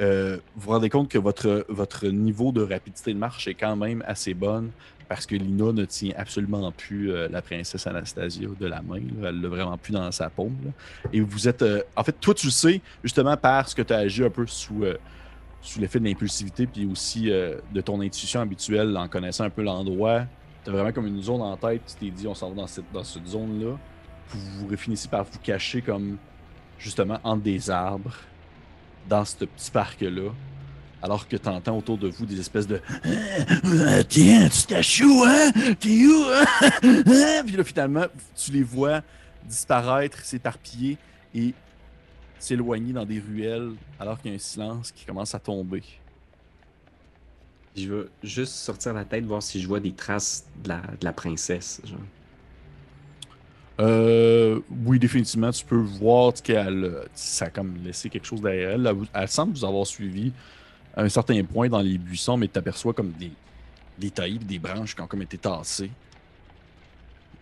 [0.00, 4.02] Euh, vous vous rendez compte que votre, niveau de rapidité de marche est quand même
[4.06, 4.70] assez bonne
[5.08, 9.00] parce que Lina ne tient absolument plus euh, la princesse Anastasia de la main.
[9.20, 9.28] là.
[9.28, 10.56] Elle l'a vraiment plus dans sa paume.
[11.12, 11.62] Et vous êtes.
[11.62, 14.46] euh, en fait, toi, tu le sais, justement, parce que tu as agi un peu
[14.46, 14.84] sous,
[15.78, 20.22] l'effet de l'impulsivité, puis aussi de ton intuition habituelle en connaissant un peu l'endroit.
[20.64, 22.66] Tu as vraiment comme une zone en tête, tu t'es dit, on s'en va dans
[22.68, 23.76] cette, dans cette zone-là.
[24.28, 26.18] Vous, vous finissez par vous cacher comme
[26.78, 28.14] justement entre des arbres
[29.10, 30.30] dans ce petit parc-là.
[31.02, 35.02] Alors que tu entends autour de vous des espèces de Ah, Tiens, tu te caches
[35.02, 35.50] où, hein?
[35.80, 36.44] T'es où, hein?
[37.46, 39.02] Puis là, finalement, tu les vois
[39.44, 40.98] disparaître, s'éparpiller
[41.34, 41.54] et
[42.38, 45.82] s'éloigner dans des ruelles alors qu'il y a un silence qui commence à tomber.
[47.74, 51.04] Je vais juste sortir la tête, voir si je vois des traces de la, de
[51.04, 51.80] la princesse.
[51.84, 51.98] Genre.
[53.80, 58.70] Euh, oui, définitivement, tu peux voir qu'elle euh, ça a comme laissé quelque chose derrière
[58.72, 58.94] elle.
[59.14, 60.32] Elle, semble vous avoir suivi
[60.94, 63.30] à un certain point dans les buissons, mais tu aperçois comme des,
[63.98, 65.90] des taillis, des branches qui ont comme été tassées.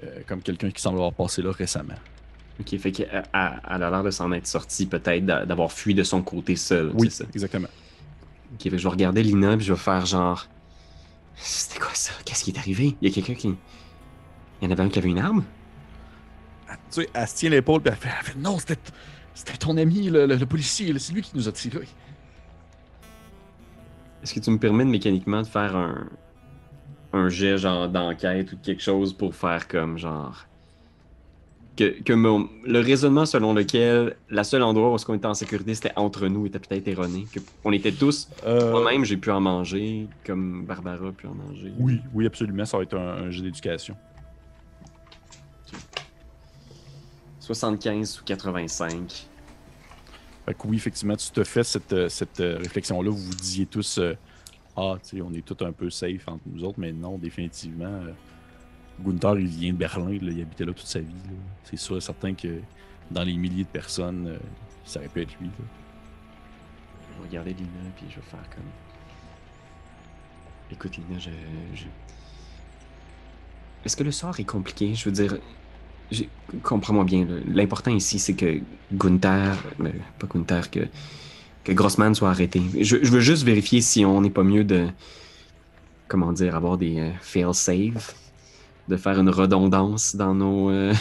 [0.05, 1.94] Euh, comme quelqu'un qui semble avoir passé là récemment.
[2.61, 5.94] Ok, fait qu'elle elle- elle a l'air de s'en être sortie, peut-être d'a- d'avoir fui
[5.94, 6.92] de son côté seul.
[6.94, 7.24] Oui, ça.
[7.35, 7.68] exactement.
[8.55, 10.46] Ok, fait que je vais regarder Lina puis je vais faire genre.
[11.37, 12.12] C'était quoi ça?
[12.24, 12.96] Qu'est-ce qui est arrivé?
[13.01, 13.48] Il y a quelqu'un qui.
[13.48, 15.44] Il y en avait un qui avait une arme?
[16.90, 18.78] Tu sais, elle se tient l'épaule puis elle fait, elle fait, Non, c'était
[19.35, 21.87] c'était ton ami, le, le- le policier, c'est lui qui nous a tiré.
[24.22, 26.09] Est-ce que tu me permets de mécaniquement de faire un.
[27.12, 30.44] un jet genre d'enquête ou quelque chose pour faire comme genre.
[31.76, 35.76] Que, que mon- le raisonnement selon lequel la seule endroit où on était en sécurité
[35.76, 37.26] c'était entre nous était peut-être erroné.
[37.33, 38.28] Que on était tous.
[38.44, 41.72] Euh, Moi-même j'ai pu en manger, comme Barbara a pu en manger.
[41.78, 43.96] Oui, oui, absolument, ça va être un, un jeu d'éducation.
[47.55, 49.27] 75 ou 85.
[50.45, 53.11] Fait que oui, effectivement, tu te fais cette, euh, cette euh, réflexion-là.
[53.11, 54.15] Vous vous disiez tous, euh,
[54.77, 57.87] ah, tu sais, on est tous un peu safe entre nous autres, mais non, définitivement.
[57.87, 58.13] euh,
[59.01, 61.15] Gunther, il vient de Berlin, là, il habitait là toute sa vie.
[61.65, 62.61] C'est sûr et certain que
[63.11, 64.39] dans les milliers de personnes, euh,
[64.85, 65.47] ça aurait pu être lui.
[65.47, 65.53] là.
[67.01, 68.65] Je vais regarder Lina puis je vais faire comme.
[70.71, 71.31] Écoute Lina, je.
[71.75, 71.85] je-
[73.85, 74.95] Est-ce que le sort est compliqué?
[74.95, 75.39] Je veux dire.
[76.62, 77.27] Comprends-moi bien.
[77.47, 78.61] L'important ici, c'est que
[78.92, 79.57] Gunther.
[79.81, 80.81] euh, pas Gunther, que.
[81.64, 82.62] Que Grossman soit arrêté.
[82.81, 84.88] Je, veux juste vérifier si on n'est pas mieux de.
[86.09, 88.14] Comment dire, avoir des euh, fail-save.
[88.88, 90.71] De faire une redondance dans nos.
[90.71, 90.94] euh,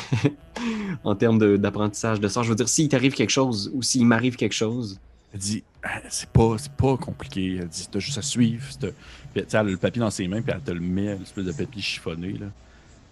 [1.06, 2.44] en termes de- d'apprentissage de sort.
[2.44, 5.00] Je veux dire, s'il t'arrive quelque chose ou s'il m'arrive quelque chose.
[5.34, 5.64] Elle dit,
[6.10, 7.60] c'est pas, pas compliqué.
[7.62, 8.66] Elle dit, t'as juste à suivre.
[8.82, 8.94] de-
[9.34, 11.46] Puis, elle a le papier dans ses mains, puis elle te le met, une espèce
[11.46, 12.34] de papier chiffonné.
[12.34, 12.48] Là.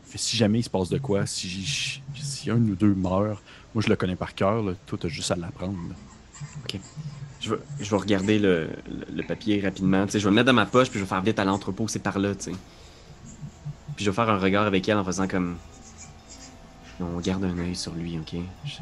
[0.08, 3.44] Fait, si jamais il se passe de quoi, si, j- si un ou deux meurt,
[3.74, 5.78] moi je le connais par cœur, là, toi t'as juste à l'apprendre.
[5.90, 5.96] là.
[7.42, 10.06] Je vais, je vais regarder le, le- le papier rapidement.
[10.06, 11.46] tu sais, je vais le mettre dans ma poche, puis je vais faire vite à
[11.46, 12.52] l'entrepôt, c'est par là, tu sais.
[13.96, 15.58] Puis je vais faire un regard avec elle en faisant comme.
[17.00, 18.36] On garde un œil sur lui, ok?
[18.66, 18.78] Je-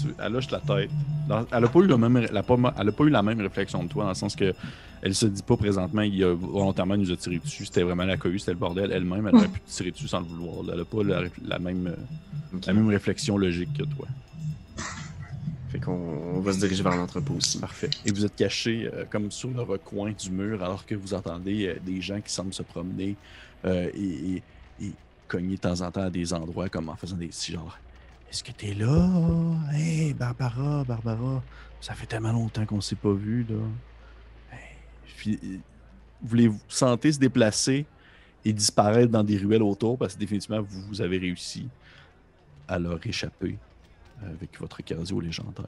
[0.00, 0.90] Tu- elle hoche la tête.
[1.28, 3.22] Dans- elle a pas eu le même, elle a pas, elle a pas eu la
[3.22, 4.54] même réflexion que toi, dans le sens que
[5.02, 7.66] elle se dit pas présentement, il a volontairement nous a tiré dessus.
[7.66, 8.90] C'était vraiment la cohue, c'était le bordel.
[8.92, 10.64] Elle-même, elle aurait pu tirer dessus sans le vouloir.
[10.72, 14.06] Elle a pas la, la même, euh, la même réflexion logique que toi.
[15.70, 17.58] Fait qu'on on va se diriger vers l'entrepôt aussi.
[17.58, 17.90] Parfait.
[18.06, 21.66] Et vous êtes caché euh, comme sur le recoin du mur alors que vous entendez
[21.68, 23.16] euh, des gens qui semblent se promener
[23.66, 24.42] euh, et, et-
[24.80, 24.92] et
[25.26, 27.76] cogner de temps en temps à des endroits comme en faisant des petits genre
[28.30, 29.08] Est-ce que t'es là?
[29.72, 31.42] Hey Barbara, Barbara,
[31.80, 33.56] ça fait tellement longtemps qu'on s'est pas vu là.
[34.52, 34.58] Hey.
[35.16, 35.56] Puis, euh,
[36.22, 37.86] vous les sentez se déplacer
[38.44, 41.68] et disparaître dans des ruelles autour parce que définitivement vous, vous avez réussi
[42.66, 43.56] à leur échapper
[44.22, 45.66] avec votre cardio légendaire.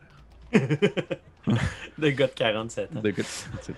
[0.52, 3.00] Le gars de 47 ans.
[3.00, 3.14] De-
[3.62, 3.72] c'est-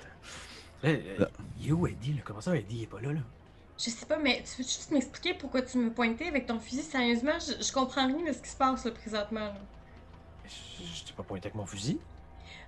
[0.82, 1.26] Là, euh,
[1.60, 2.14] il est où Eddie?
[2.14, 2.20] Là?
[2.24, 3.12] Comment ça, Eddie il est pas là?
[3.12, 3.20] là?
[3.78, 6.82] Je sais pas, mais tu veux juste m'expliquer pourquoi tu me pointais avec ton fusil?
[6.82, 7.38] Sérieusement?
[7.40, 9.40] Je, je comprends rien de ce qui se passe là, présentement.
[9.40, 9.68] là.
[10.44, 12.00] Je, je t'ai pas pointé avec mon fusil?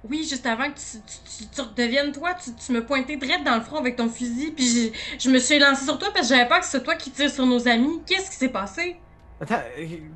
[0.04, 3.56] Oui, juste avant que tu, tu, tu- tu redeviennes toi, tu, me pointais direct dans
[3.56, 6.48] le front avec ton fusil, puis je me suis lancé sur toi parce que j'avais
[6.48, 8.04] peur que ce soit toi qui tire sur nos amis.
[8.06, 8.96] Qu'est-ce qui s'est passé?
[9.40, 10.10] Attends, euh,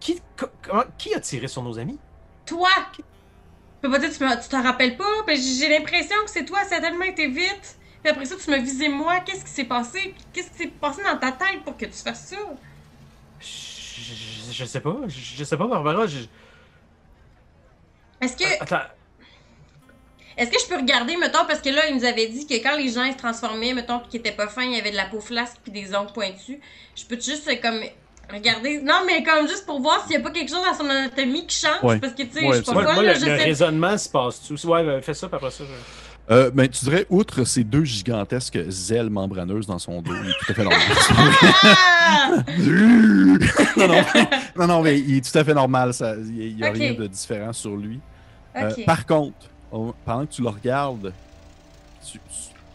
[0.00, 1.98] qui, comment- qui a tiré sur nos amis?
[2.46, 2.68] Toi!
[3.80, 5.04] peux pas dire, tu t'en rappelles pas?
[5.28, 7.77] J'ai j'ai l'impression que c'est toi, ça a tellement été vite.
[8.02, 9.20] Puis après ça, tu m'as visé moi.
[9.20, 10.14] Qu'est-ce qui s'est passé?
[10.32, 12.36] Qu'est-ce qui s'est passé dans ta tête pour que tu fasses ça?
[13.40, 14.96] Je, je- je sais pas.
[15.06, 16.06] Je, je sais pas, Barbara.
[16.06, 16.18] Je...
[18.20, 18.86] Est-ce que, Attends.
[20.36, 22.76] est-ce que je peux regarder, mettons, parce que là, il nous avait dit que quand
[22.76, 24.96] les gens ils se transformaient, mettons, pis qu'ils étaient pas fins, il y avait de
[24.96, 26.58] la peau flasque puis des ongles pointus.
[26.96, 27.80] Je peux juste, comme,
[28.32, 28.80] regarder.
[28.80, 31.46] Non, mais comme juste pour voir s'il y a pas quelque chose dans son anatomie
[31.46, 31.82] qui change.
[31.84, 31.98] Ouais.
[32.00, 32.72] Parce que, tu sais, Ouais, je suis pas.
[32.72, 33.44] Moi, folle, moi, là, le, je le sais.
[33.44, 34.66] raisonnement se passe-tu?
[34.66, 35.64] Ouais, ben, fais ça, puis après ça.
[35.64, 38.58] je- Euh, ben, tu dirais, outre ces deux gigantesques
[38.90, 40.82] ailes membraneuses dans son dos, il est tout à fait normal.
[43.76, 44.02] Non, non,
[44.56, 45.94] non, non, mais il est tout à fait normal.
[45.94, 48.00] ça- Il n'y a rien de différent sur lui.
[48.56, 49.36] Euh, par contre,
[50.04, 51.12] pendant que tu le regardes,
[52.04, 52.18] tu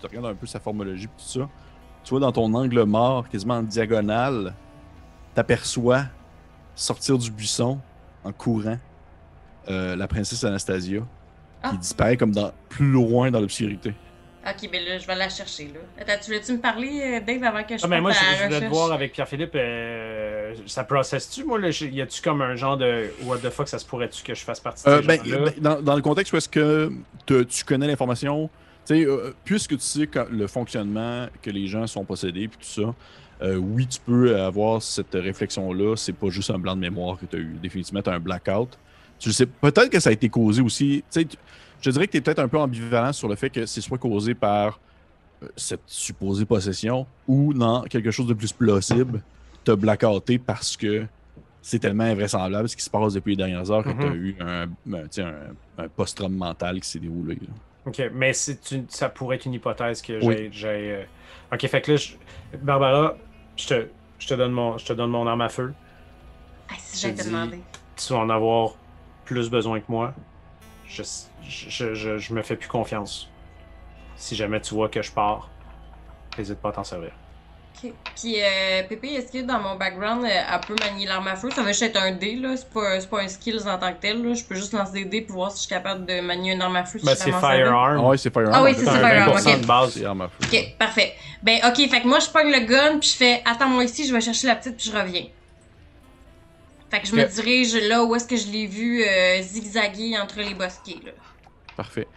[0.03, 1.49] regardes un peu sa formologie et tout ça,
[2.03, 4.53] tu vois dans ton angle mort, quasiment en diagonale,
[5.35, 6.03] t'aperçois
[6.75, 7.79] sortir du buisson
[8.23, 8.77] en courant
[9.69, 11.01] euh, la princesse Anastasia
[11.63, 11.77] qui Ah.
[11.79, 13.93] disparaît comme dans, plus loin dans l'obscurité.
[14.45, 15.79] Ok, ben là, je vais la chercher, là.
[16.01, 18.13] Attends, tu voulais-tu me parler, euh, Dave, avant que je Ah, mais parte moi, à
[18.13, 19.55] je, je voulais te voir avec Pierre-Philippe.
[19.55, 21.57] euh, ça processe-tu, moi?
[21.59, 24.43] Là, y a-tu comme un genre de What the fuck, ça se pourrait-tu que je
[24.43, 26.91] fasse partie de Euh, ben, ben, dans, dans le contexte où est-ce que
[27.25, 28.49] te- tu connais l'information,
[28.85, 32.81] tu sais, euh, puisque tu sais le fonctionnement, que les gens sont possédés, puis tout
[32.83, 32.93] ça,
[33.43, 35.95] euh, oui, tu peux avoir cette réflexion-là.
[35.95, 37.55] C'est pas juste un blanc de mémoire que tu as eu.
[37.61, 38.77] Définitivement, tu as un blackout.
[39.23, 41.01] Tu le sais, peut-être que ça a été causé aussi.
[41.09, 41.27] Tu sais,
[41.79, 43.97] je dirais que tu es peut-être un peu ambivalent sur le fait que c'est soit
[43.97, 44.81] causé par
[45.41, 49.21] euh, cette supposée possession ou non, quelque chose de plus plausible,
[49.63, 51.05] t'as blackouté parce que
[51.61, 53.99] c'est tellement invraisemblable ce qui se passe depuis les dernières heures que Mhm.
[53.99, 54.67] tu as eu un,
[55.09, 57.35] sais, un- un post-traum mental qui s'est déroulé.
[57.35, 57.47] là.
[57.85, 58.33] Ok, mais
[58.73, 60.35] une- ça pourrait être une hypothèse que Oui.
[60.37, 60.49] j'ai.
[60.51, 61.03] j'ai, euh,
[61.53, 63.15] Ok, fait que là, je- Barbara,
[63.55, 63.87] je te,
[64.19, 65.73] je, te donne mon, je te donne mon arme à feu.
[66.69, 67.61] Ah, si te dis- demander.
[67.95, 68.71] Tu vas en avoir
[69.25, 70.13] plus besoin que moi.
[70.87, 71.03] Je,
[71.47, 73.29] je, je, je me fais plus confiance.
[74.15, 75.49] Si jamais tu vois que je pars,
[76.37, 77.11] n'hésite pas à t'en servir.
[77.83, 77.91] Ok.
[78.15, 81.49] Puis, euh, Pépé, est-ce que dans mon background, euh, elle peut manier l'arme à feu?
[81.49, 82.55] Ça va juste être un dé, là.
[82.55, 84.33] C'est pas, c'est pas un skills en tant que tel, là.
[84.35, 86.61] Je peux juste lancer des dés pour voir si je suis capable de manier une
[86.61, 86.99] arme à feu.
[86.99, 87.31] si Ben, je c'est.
[87.31, 87.97] Firearm.
[87.99, 88.53] Ah ouais, c'est Firearm.
[88.53, 89.61] Ah oui, c'est Firearm, 20% ok.
[89.61, 90.03] de base.
[90.03, 90.37] Arme à feu.
[90.43, 91.13] Ok, parfait.
[91.41, 94.13] Ben, ok, fait que moi, je pogne le gun, puis je fais Attends-moi ici, je
[94.13, 95.25] vais chercher la petite, puis je reviens.
[96.93, 100.37] Fait que je me dirige là où est-ce que je l'ai vu euh, zigzaguer entre
[100.41, 101.11] les bosquets, là.
[101.75, 102.07] Parfait.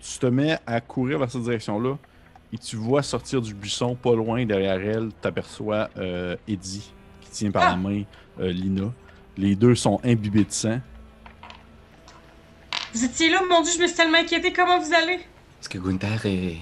[0.00, 1.98] Tu te mets à courir vers cette direction-là
[2.50, 6.90] et tu vois sortir du buisson pas loin derrière elle, t'aperçois euh, Eddie
[7.20, 7.70] qui tient par Ah!
[7.72, 8.04] la main
[8.40, 8.90] euh, Lina.
[9.36, 10.80] Les deux sont imbibés de sang.
[12.94, 14.54] Vous étiez là, mon dieu, je me suis tellement inquiétée.
[14.54, 15.20] Comment vous allez?
[15.60, 16.56] Est-ce que Gunther est,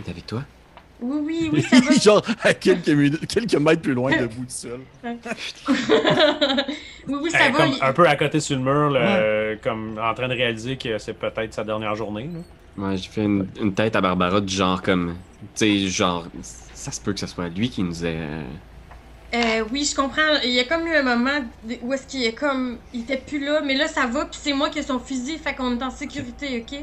[0.00, 0.42] est avec toi?
[1.00, 1.92] Oui, oui, oui, ça va.
[1.92, 4.80] Genre à quelques, minutes- quelques mètres plus loin, debout tout seul.
[5.04, 5.16] oui,
[7.22, 7.58] oui, ça Eh, va.
[7.58, 10.34] comme il- un peu à côté sur le mur, là, euh, comme en train de
[10.34, 12.28] réaliser que c'est peut-être sa dernière journée.
[12.32, 12.86] là.
[12.88, 15.16] Ouais, j'ai fait une, une tête à Barbara du genre comme.
[15.54, 16.26] Tu sais, genre.
[16.42, 18.16] Ça se peut que ce soit lui qui nous ait.
[18.18, 18.42] euh,
[19.34, 20.22] Euh, oui, je comprends.
[20.42, 21.44] Il y a comme eu un moment
[21.82, 22.78] où est-ce qu'il est comme.
[22.92, 25.38] Il était plus là, mais là, ça va, puis c'est moi qui ai son fusil,
[25.38, 26.80] fait qu'on est en sécurité, ok?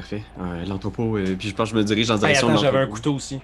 [0.00, 0.22] Parfait.
[0.40, 1.18] Euh, l'entrepôt.
[1.18, 2.86] euh, puis je pense que je me dirige en Hey, direction attends, de j'avais un
[2.86, 3.38] couteau aussi.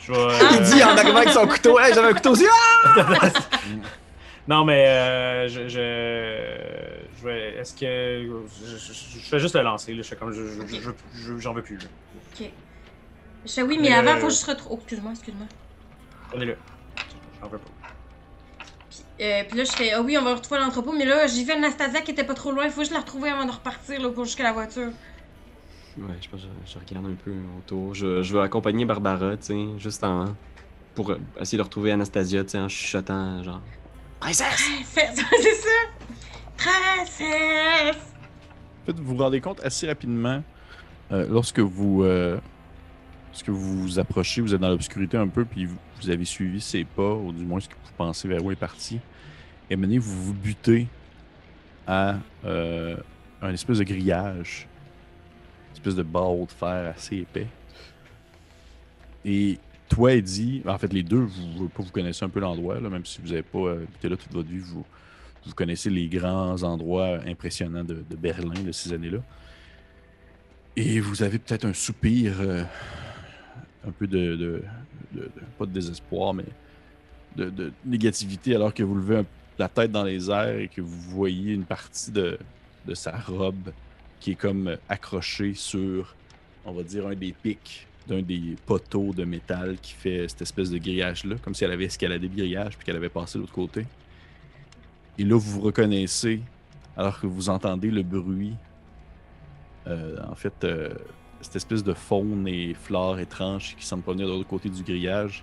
[0.00, 0.48] Je euh, Ah!
[0.54, 1.78] Il dit en arrivant avec son couteau.
[1.78, 2.46] Hey, j'avais un couteau aussi.
[2.86, 3.28] Ah!
[4.48, 7.54] Non, mais euh, je, je, je vais.
[7.60, 8.42] Est-ce que.
[8.60, 9.94] Je, je- je fais juste le lancer.
[9.94, 10.32] Là, je fais comme.
[10.32, 11.76] Je, je- je- je- j'en veux plus.
[11.76, 11.84] Là.
[12.40, 12.50] Ok.
[13.46, 14.74] Je fais oui, mais Mais, avant, euh, faut juste retrouver.
[14.74, 15.46] Oh, excuse-moi, excuse-moi.
[16.30, 16.56] Prenez-le.
[17.40, 17.70] J'en veux pas.
[18.90, 21.44] Puis, euh, puis là, je fais, ah oui, on va retrouver l'entrepôt, mais là, j'ai
[21.44, 24.00] vu Anastasia qui était pas trop loin, il faut juste la retrouver avant de repartir,
[24.02, 24.90] là, pour jusqu'à la voiture.
[25.98, 27.94] Ouais, je pense que je, je regarde un peu autour.
[27.94, 30.34] Je, je veux accompagner Barbara, tu sais, juste en.
[30.94, 33.60] Pour essayer de retrouver Anastasia, tu sais, en chuchotant, genre.
[34.20, 34.70] Princesse!
[34.94, 35.68] Princesse, c'est ça!
[36.56, 38.14] Princesse!
[38.82, 40.42] En fait, vous vous rendez compte assez rapidement,
[41.12, 42.38] euh, lorsque vous euh,
[43.32, 46.60] lorsque vous vous approchez, vous êtes dans l'obscurité un peu, puis vous, vous avez suivi
[46.60, 49.00] ses pas, ou du moins ce que vous pensez vers où il est parti.
[49.70, 50.86] Et maintenant, vous vous butez
[51.86, 52.96] à euh,
[53.40, 54.68] un espèce de grillage,
[55.82, 57.48] espèce de barreau de fer assez épais.
[59.24, 63.20] Et toi, Eddie, en fait, les deux, vous, vous, connaissez un peu l'endroit, même si
[63.20, 64.84] vous n'avez pas euh, habité là toute votre vie, vous,
[65.44, 69.18] vous connaissez les grands endroits impressionnants de, Berlin de ces années-là.
[70.76, 72.64] Et vous avez peut-être un soupir, euh,
[73.86, 74.62] un peu de,
[75.58, 76.44] Pas de désespoir, mais
[77.36, 79.24] de, négativité alors que vous levez
[79.58, 82.38] la tête dans les airs et que vous voyez une partie de
[82.94, 83.70] sa robe
[84.22, 86.14] qui est comme accrochée sur,
[86.64, 90.70] on va dire, un des pics d'un des poteaux de métal qui fait cette espèce
[90.70, 93.52] de grillage-là, comme si elle avait escaladé le grillage puis qu'elle avait passé de l'autre
[93.52, 93.84] côté.
[95.18, 96.40] Et là, vous vous reconnaissez,
[96.96, 98.54] alors que vous entendez le bruit
[99.88, 100.94] euh, en fait, euh,
[101.40, 105.42] cette espèce de faune et flore étrange qui semble provenir de l'autre côté du grillage.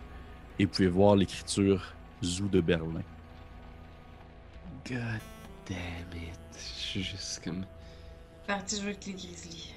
[0.57, 1.83] Et vous pouvez voir l'écriture
[2.23, 3.03] Zoo de Berlin.
[4.87, 5.19] God
[5.67, 6.39] damn it.
[6.53, 7.65] Je suis juste comme.
[8.49, 9.73] Parti jouer avec les grizzlies.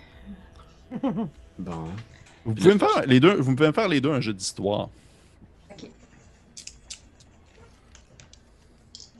[1.58, 1.84] Bon.
[2.46, 4.88] Vous pouvez me faire les deux, vous pouvez me faire les deux un jeu d'histoire.
[5.70, 5.86] Ok.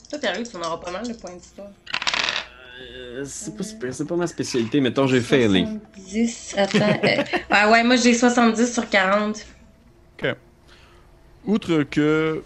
[0.09, 1.69] Toi, t'arrives, tu en auras pas mal de points d'histoire.
[2.81, 4.81] Euh, c'est pas, super- c'est pas ma spécialité.
[4.81, 5.67] Mettons, j'ai failé.
[5.67, 6.79] 70, attends.
[7.05, 9.45] euh, ah ouais, moi j'ai 70 sur 40.
[11.45, 12.43] Outre que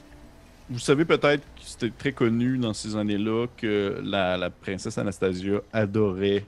[0.70, 5.60] vous savez peut-être que c'était très connu dans ces années-là que la, la princesse Anastasia
[5.72, 6.44] adorait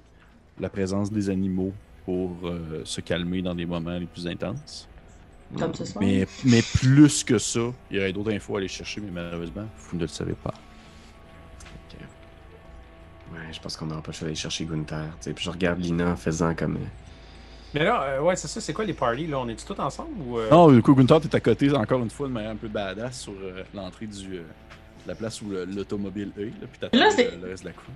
[0.60, 1.72] la présence des animaux
[2.04, 4.88] pour euh, se calmer dans des moments les plus intenses.
[5.58, 6.04] Comme ce soir.
[6.04, 9.66] Mais, mais plus que ça, il y aurait d'autres infos à aller chercher, mais malheureusement,
[9.78, 10.52] vous ne le savez pas.
[13.32, 15.04] Ouais, je pense qu'on n'aura pas le choix d'aller chercher Gunther.
[15.20, 15.32] tu sais.
[15.34, 16.76] Puis je regarde Lina en faisant comme.
[16.76, 19.38] euh, Mais là, euh, ouais, c'est ça, c'est quoi les parties là?
[19.38, 20.38] On est tous ensemble ou.
[20.38, 22.68] euh, Non, du coup, Gunther, t'es à côté, encore une fois, de manière un peu
[22.68, 26.78] badass sur euh, l'entrée du, euh, de la place où le- l'automobile est, là, puis
[26.80, 27.90] t'attends le, le reste de la crew.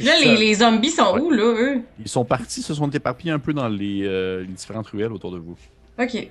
[0.00, 1.20] Là, les, les zombies sont Ouais.
[1.20, 1.82] où, là, eux?
[2.00, 5.30] Ils sont partis, se sont éparpillés un peu dans les, euh, les différentes ruelles autour
[5.32, 5.56] de vous.
[6.00, 6.28] Ok.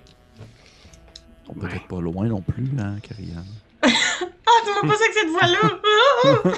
[1.48, 3.46] Sont peut-être pas loin non plus, hein, Karianne.
[4.54, 6.54] Ah, tu m'as pas ça que cette voix-là!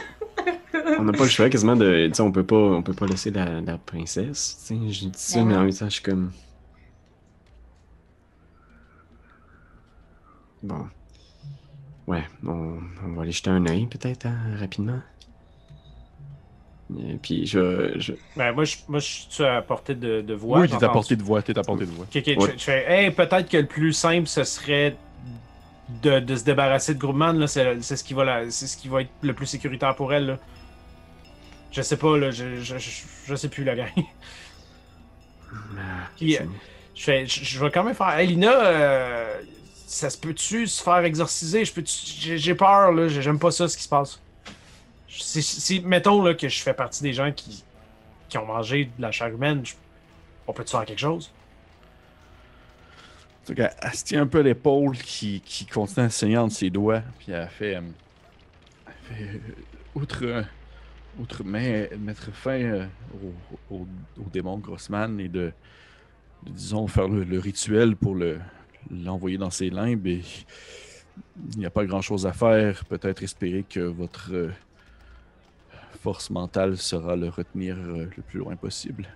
[1.00, 2.08] On n'a pas le choix quasiment de.
[2.08, 4.58] Tu sais, on peut pas, on peut pas laisser la, la princesse.
[4.68, 6.32] Tu sais, je dis ça, Ben mais en même temps, je suis comme.
[10.64, 10.88] Bon.
[12.08, 15.00] Ouais, on, on va aller jeter un œil peut-être hein, rapidement.
[17.00, 18.14] Et puis je, je.
[18.36, 20.60] Ben, moi, je, moi, je suis à portée de, de voix.
[20.60, 22.06] oui, t'es à portée de voix, t'es à portée de voix.
[22.14, 22.52] Ok, ok, Ouais.
[22.54, 24.96] je, je fais, hey, peut-être que le plus simple, ce serait
[26.02, 27.48] de, de se débarrasser de Groupman, là.
[27.48, 30.26] C'est c'est ce, qui va la- ce qui va être le plus sécuritaire pour elle,
[30.28, 30.40] là.
[31.72, 32.32] Je sais pas, là.
[32.32, 32.90] Je, je, je,
[33.26, 33.90] je sais plus, la gang.
[36.18, 36.42] Puis, euh,
[36.96, 38.10] je, fais, je, je vais quand même faire.
[38.18, 39.42] Hey, Lina, euh,
[39.88, 41.66] ça se peut-tu se faire exorciser?
[41.66, 43.08] Je peux j'ai j'ai peur, là.
[43.08, 44.20] j'ai- J'aime pas ça, ce qui se passe.
[45.16, 47.64] Si, mettons là, que je fais partie des gens qui,
[48.30, 49.64] qui ont mangé de la chair humaine,
[50.48, 51.32] on peut-tu faire quelque chose?
[53.46, 56.70] Tout cas, elle se tient un peu l'épaule qui, qui continue à saigner entre ses
[56.70, 57.02] doigts.
[57.20, 57.76] Puis elle fait.
[57.76, 57.82] euh,
[58.88, 59.38] elle fait, euh,
[59.96, 60.44] outre, euh,
[61.20, 62.88] outre mais, mettre fin
[63.70, 65.52] au, au, démon Grossman et de,
[66.44, 68.40] disons, faire le, rituel pour le
[68.90, 70.08] l'envoyer dans ses limbes.
[70.08, 70.22] Et
[71.54, 72.86] il n'y a pas grand chose à faire.
[72.86, 74.52] Peut-être espérer que votre
[76.04, 79.08] force mentale sera le retenir euh, le plus loin possible.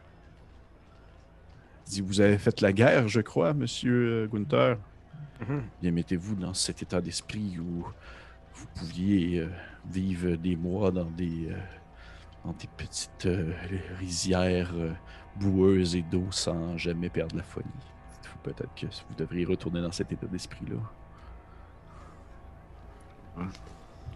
[1.86, 4.78] Dit, vous avez fait la guerre, je crois, monsieur euh, Gunther.
[5.42, 5.64] Mhm.
[5.82, 7.86] Bien, mettez-vous dans cet état d'esprit où
[8.54, 9.50] vous pouviez euh,
[9.92, 11.60] vivre des mois dans des, euh,
[12.46, 13.52] dans des petites euh,
[14.00, 14.74] rizières
[15.36, 17.68] boueuses et d'eau sans jamais perdre la folie.
[18.14, 20.78] Dites-vous peut-être que vous devriez retourner dans cet état d'esprit-là.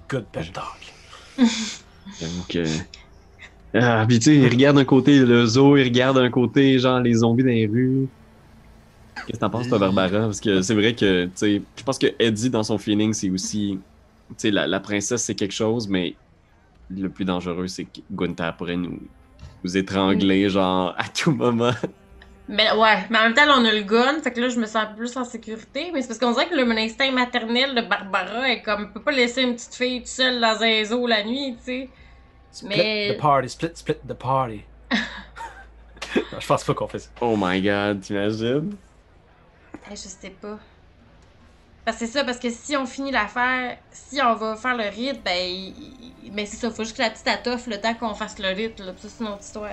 [0.07, 0.93] Good pep talk.
[2.19, 2.63] J'avoue que.
[3.73, 6.99] Ah, puis tu sais, il regarde d'un côté le zoo, il regarde d'un côté, genre,
[6.99, 8.07] les zombies dans les rues.
[9.15, 10.21] Qu'est-ce que t'en penses, toi, Barbara?
[10.21, 13.29] Parce que c'est vrai que, tu sais, je pense que Eddie, dans son feeling, c'est
[13.29, 13.79] aussi.
[14.29, 16.15] Tu sais, la, la princesse, c'est quelque chose, mais
[16.89, 18.99] le plus dangereux, c'est que Gunther pourrait nous,
[19.63, 21.71] nous étrangler, genre, à tout moment.
[22.53, 24.59] Mais ouais, mais en même temps, là, on a le gun, fait que là, je
[24.59, 25.89] me sens plus en sécurité.
[25.93, 28.93] Mais c'est parce qu'on dirait que le, mon instinct maternel de Barbara est comme, on
[28.93, 31.89] peut pas laisser une petite fille toute seule dans un zoo la nuit, tu sais.
[32.51, 34.63] Split Mais- the party, split, split the party.
[36.33, 37.09] Non, je pense pas qu'on fait ça.
[37.21, 38.75] Oh my god, t'imagines?
[39.89, 40.59] Eh, je sais pas.
[41.85, 44.83] Parce que c'est ça, parce que si on finit l'affaire, si on va faire le
[44.89, 45.73] rite, ben, il-
[46.25, 48.49] il- ben c'est ça, faut juste que la petite atoffe le temps qu'on fasse le
[48.49, 48.91] rite, là.
[48.97, 49.69] C'est une autre histoire.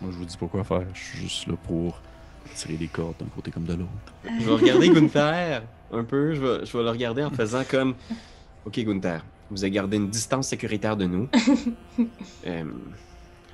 [0.00, 0.84] Moi, je vous dis pas quoi faire.
[0.94, 2.00] Je suis juste là pour
[2.54, 3.90] tirer les cordes d'un côté comme de l'autre.
[4.24, 6.34] Je vais regarder Gunther un peu.
[6.34, 7.94] Je vais, je vais le regarder en faisant comme
[8.64, 11.28] Ok, Gunther, vous avez gardé une distance sécuritaire de nous.
[12.46, 12.64] Euh,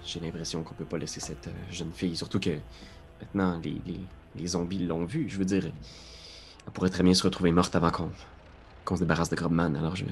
[0.04, 2.16] J'ai l'impression qu'on peut pas laisser cette euh, jeune fille.
[2.16, 2.58] Surtout que
[3.20, 4.00] maintenant, les, les,
[4.36, 5.26] les zombies l'ont vue.
[5.28, 8.10] Je veux dire, elle pourrait très bien se retrouver morte avant qu'on
[8.84, 9.74] qu'on se débarrasse de Grobman.
[9.76, 10.04] Alors je.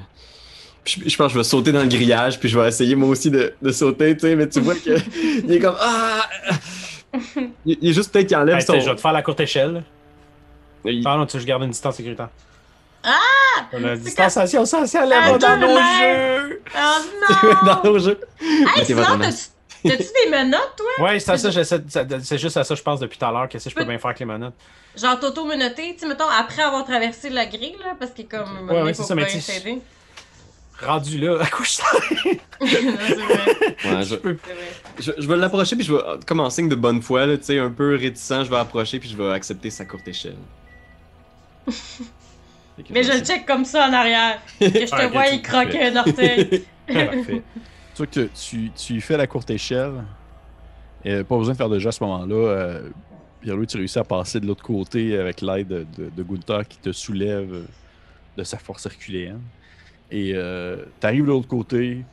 [0.84, 2.94] Puis Je, je pense que je vais sauter dans le grillage, puis je vais essayer
[2.94, 4.96] moi aussi de, de sauter, tu sais, mais tu vois que
[5.44, 6.22] il est comme Ah!
[7.66, 8.78] Il, il est juste peut-être qu'il enlève Hey, son.
[8.80, 9.82] je vais te faire la courte échelle.
[10.84, 12.28] il- Ah non, tu sais, je garde une distance sécuritaire.
[13.02, 13.18] Ah!
[13.72, 16.62] La distanciation sociale, Ah, va dans tout nos jeux!
[16.76, 17.72] Oh non!
[17.74, 18.20] dans nos jeux.
[18.40, 19.02] Hey, sinon,
[19.82, 21.04] t'as-tu des menottes, toi?
[21.06, 23.24] Ouais, c'est à ça, j'essaie de- ça- c'est juste à ça, je pense, depuis tout
[23.24, 23.48] à l'heure.
[23.48, 24.52] Qu'est-ce que je peux bien faire avec les manettes?
[24.96, 28.82] Genre t'auto-menotté, tu sais, mettons, après avoir traversé la grille, là, parce que comme, Ouais,
[28.82, 29.78] ouais, c'est ça, mais bien tu sais- s'aider.
[30.82, 31.38] Rendu là.
[31.38, 32.38] Non, c'est vrai,
[33.84, 34.14] Ouais, je,
[34.98, 37.44] je, je vais l'approcher, puis je vais, comme en signe de bonne foi, là, tu
[37.44, 40.36] sais, un peu réticent, je vais approcher, puis je vais accepter sa courte échelle.
[42.90, 44.40] Mais je le check comme ça en arrière.
[44.58, 46.64] Que je te Ah, vois y croquer un orteil.
[46.86, 47.42] Parfait.
[47.94, 50.02] tu vois que tu, tu fais la courte échelle.
[51.04, 52.34] Et pas besoin de faire de jeu à ce moment-là.
[52.34, 52.88] Euh,
[53.42, 56.78] Pierre-Louis, tu réussis à passer de l'autre côté avec l'aide de, de, de Gunther qui
[56.78, 57.64] te soulève
[58.36, 59.40] de sa force herculéenne.
[60.10, 62.04] Et euh, t'arrives de l'autre côté.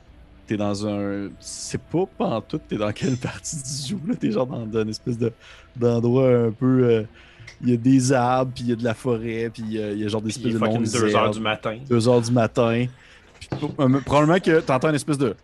[0.45, 1.29] T'es dans un.
[1.39, 4.15] C'est pas pantoute, t'es dans quelle partie du zoo, là?
[4.15, 5.31] T'es genre dans, dans une espèce de,
[5.75, 6.83] d'endroit un peu.
[6.83, 7.03] euh,
[7.61, 9.81] Il y a des arbres, puis il y a de la forêt, puis il y
[9.83, 11.77] a, il y a genre des espèces de fucking longues 2 heures du matin.
[11.89, 12.85] 2 heures du matin.
[13.39, 15.35] Puis, euh, probablement que t'entends une espèce de.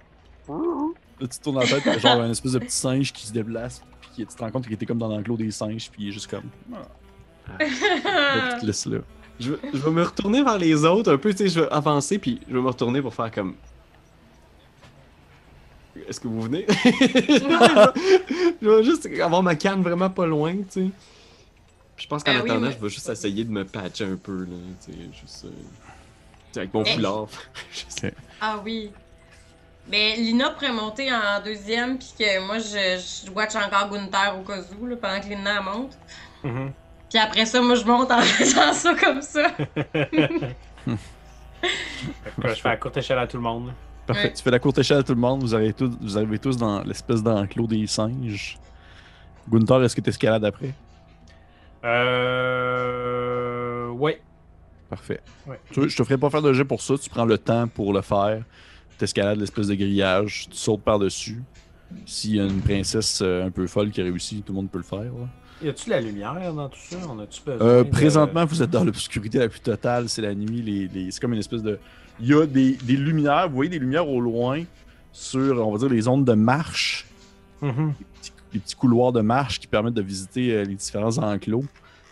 [0.47, 3.33] Là, tu te tournes la tête, t'as genre un espèce de petit singe qui se
[3.33, 6.09] déplace, puis tu te rends compte qu'il était comme dans l'enclos des singes, puis il
[6.09, 6.43] est juste comme.
[6.73, 7.57] Ah.
[7.59, 8.99] Là, tu te laisses là.
[9.39, 11.69] Je, vais- je vais me retourner vers les autres un peu, tu sais, je vais
[11.71, 13.55] avancer, puis je vais me retourner pour faire comme.
[16.07, 16.65] Est-ce que vous venez?
[18.61, 20.89] je vais juste avoir ma canne vraiment pas loin, tu sais.
[21.95, 22.73] Puis je pense qu'en oui, attendant, oui.
[22.77, 25.45] je vais juste essayer de me patcher un peu, là, tu sais, juste.
[25.45, 25.49] euh,
[26.59, 27.27] avec mon foulard.
[27.71, 28.13] Je sais.
[28.41, 28.91] Ah oui.
[29.89, 34.43] Mais Lina pourrait monter en deuxième, puis que moi, je, je watch encore Gunther au
[34.43, 35.97] cas où, là, pendant que Lina monte.
[36.43, 36.71] Mhm.
[37.13, 39.51] Puis après ça, moi, je monte en faisant ça comme ça.
[42.43, 43.71] Je fais la courte échelle à tout le monde.
[44.07, 44.29] Parfait.
[44.29, 44.33] Ouais.
[44.33, 46.57] Tu fais la courte échelle à tout le monde, vous arrivez tous, vous arrivez tous
[46.57, 48.57] dans l'espèce d'enclos des singes.
[49.47, 50.73] Gunther, est-ce que tu escalades après?
[52.63, 53.89] Euh.
[53.89, 54.19] Ouais.
[54.89, 55.21] Parfait.
[55.45, 55.59] Ouais.
[55.69, 57.67] Tu vois, je te ferai pas faire de jet pour ça, tu prends le temps
[57.67, 58.43] pour le faire.
[58.97, 61.43] Tu escalades l'espèce de grillage, tu sautes par-dessus.
[62.07, 64.79] S'il y a une princesse euh, un peu folle qui réussit, tout le monde peut
[64.79, 64.99] le faire.
[65.13, 65.27] là.
[65.63, 66.97] Y a-tu de la lumière dans tout ça?
[67.09, 70.35] On a-tu besoin Euh, de- présentement, vous êtes dans l'obscurité la plus totale, c'est la
[70.35, 70.61] nuit.
[70.61, 71.79] Les, les- C'est comme une espèce de.
[72.19, 74.63] Il y a des, des lumières, vous voyez des lumières au loin
[75.11, 77.07] sur, on va dire, les zones de marche,
[77.61, 81.63] les petits, les petits couloirs de marche qui permettent de visiter euh, les différents enclos.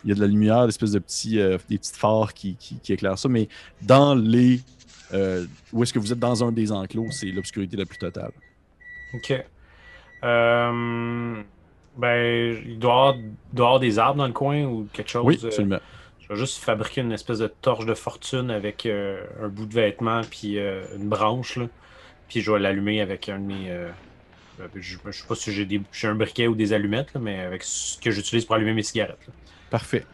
[0.03, 2.75] Il y a de la lumière, d'espèces de petits, euh, des petites phares qui, qui,
[2.79, 3.47] qui éclairent ça, mais
[3.81, 4.61] dans les.
[5.13, 8.31] euh, où est-ce que vous êtes dans un des enclos, c'est l'obscurité la plus totale.
[9.13, 9.43] Ok.
[10.23, 11.41] Euh,
[11.97, 13.15] ben, il doit
[13.55, 15.23] y, avoir, des arbres dans le coin ou quelque chose.
[15.25, 15.79] Oui, euh, absolument.
[16.19, 19.73] Je vais juste fabriquer une espèce de torche de fortune avec euh, un bout de
[19.73, 21.57] vêtement puis euh, une branche.
[21.57, 21.67] Là.
[22.29, 23.69] Puis je vais l'allumer avec un de mes.
[23.69, 23.89] euh,
[24.61, 27.19] euh, je, je sais pas si j'ai des- j'ai un briquet ou des allumettes, là,
[27.21, 29.19] mais avec ce que j'utilise pour allumer mes cigarettes.
[29.27, 29.33] là.
[29.69, 30.05] Parfait.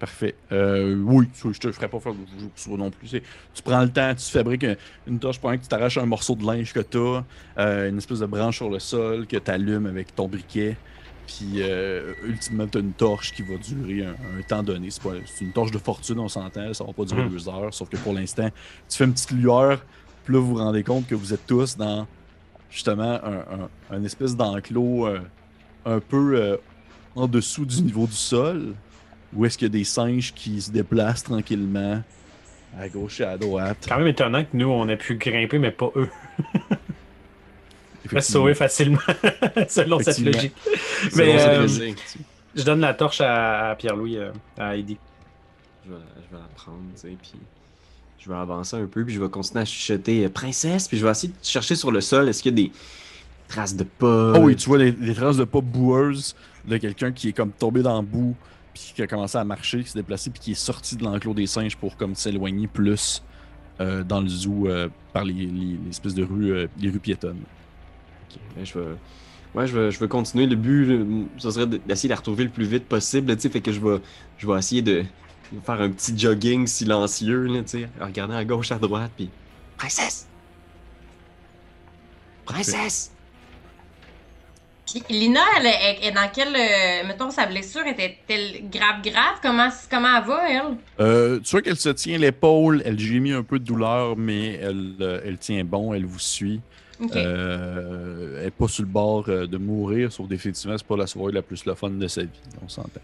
[0.00, 0.34] Parfait.
[0.50, 2.18] Euh, oui, je te ferai pas faire de
[2.64, 3.06] pour non plus.
[3.06, 3.22] C'est-
[3.54, 4.74] Tu prends le temps, tu fabriques un-
[5.06, 8.18] une torche pendant que tu t'arraches un morceau de linge que tu as, une espèce
[8.18, 10.76] de branche sur le sol que tu allumes avec ton briquet.
[11.26, 14.90] Puis, euh, ultimement, tu as une torche qui va durer un, un temps donné.
[14.90, 16.72] C'est pas- c'est une torche de fortune, on s'entend.
[16.74, 17.30] Ça va pas durer Mhm.
[17.30, 17.72] deux heures.
[17.72, 18.48] Sauf que pour l'instant,
[18.88, 19.82] tu fais une petite lueur.
[20.24, 22.06] Puis là, vous vous rendez compte que vous êtes tous dans,
[22.70, 25.20] justement, un, un- un espèce d'enclos euh,
[25.86, 26.56] un peu euh,
[27.16, 28.74] en dessous du niveau du sol.
[29.34, 32.02] Où est-ce qu'il y a des singes qui se déplacent tranquillement
[32.78, 33.78] à gauche et à droite.
[33.80, 36.08] C'est quand même étonnant que nous, on ait pu grimper, mais pas eux.
[38.04, 38.40] Reste Effectivement.
[38.40, 38.98] sauver facilement,
[39.68, 40.52] selon cette logique.
[41.16, 41.66] Mais euh,
[42.54, 44.96] je donne la torche à, Pierre-Louis, euh, à Heidi.
[45.86, 45.98] Je vais,
[46.30, 47.32] je vais la prendre, tu sais, puis
[48.18, 51.04] je vais avancer un peu, puis je vais continuer à chuchoter euh, princesse, puis je
[51.04, 52.72] vais essayer de chercher sur le sol, est-ce qu'il y a des
[53.48, 54.34] traces de pas?
[54.36, 56.34] Oh oui, tu vois les, les traces de pas boueuses
[56.66, 58.34] de quelqu'un qui est comme tombé dans le bout,
[58.72, 61.34] puis qui a commencé à marcher, qui s'est déplacé, puis qui est sorti de l'enclos
[61.34, 63.22] des singes pour comme s'éloigner plus
[63.80, 65.46] euh, dans le zoo euh, par les, les-
[65.84, 67.40] les espèces de rues, euh, les rues piétonnes.
[68.56, 68.86] Ben, je vais.
[69.54, 70.46] Ouais, je vais continuer.
[70.46, 71.04] Le but, là,
[71.38, 73.98] ce serait de- d'essayer de la retrouver le plus vite possible, fait que je vais,
[74.38, 75.04] je vais essayer de
[75.64, 77.60] faire un petit jogging silencieux, là,
[78.00, 79.30] en regardant à gauche, à droite, puis.
[79.76, 80.26] Princesse!
[82.44, 83.10] Princesse!
[84.86, 85.66] Puis Lina, elle
[86.02, 86.54] est, dans quelle.
[86.54, 89.38] euh, mettons, sa blessure était-elle grave, grave?
[89.42, 90.76] Comment, comment elle va, elle?
[91.00, 94.94] Euh, tu vois qu'elle se tient l'épaule, elle gémit un peu de douleur, mais elle,
[95.00, 96.60] euh, elle tient bon, elle vous suit.
[97.00, 97.16] Ok.
[97.16, 101.06] Euh, elle n'est pas sur le bord euh, de mourir, sauf définitivement, c'est pas la
[101.06, 102.28] soirée la plus le fun de sa vie,
[102.64, 103.00] on s'entend.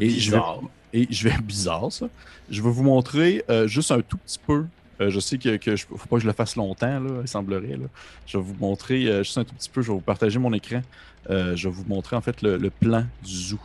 [0.00, 0.60] Et je vais, Bizarre.
[0.92, 2.08] et je vais bizarre ça.
[2.50, 4.64] Je vais vous montrer euh, juste un tout petit peu.
[5.00, 7.28] Euh, je sais que, que je, faut pas que je le fasse longtemps, là, il
[7.28, 7.76] semblerait.
[7.76, 7.86] Là.
[8.26, 9.80] Je vais vous montrer euh, juste un tout petit peu.
[9.80, 10.82] Je vais vous partager mon écran.
[11.30, 13.58] Euh, je vais vous montrer en fait le, le plan du zoo,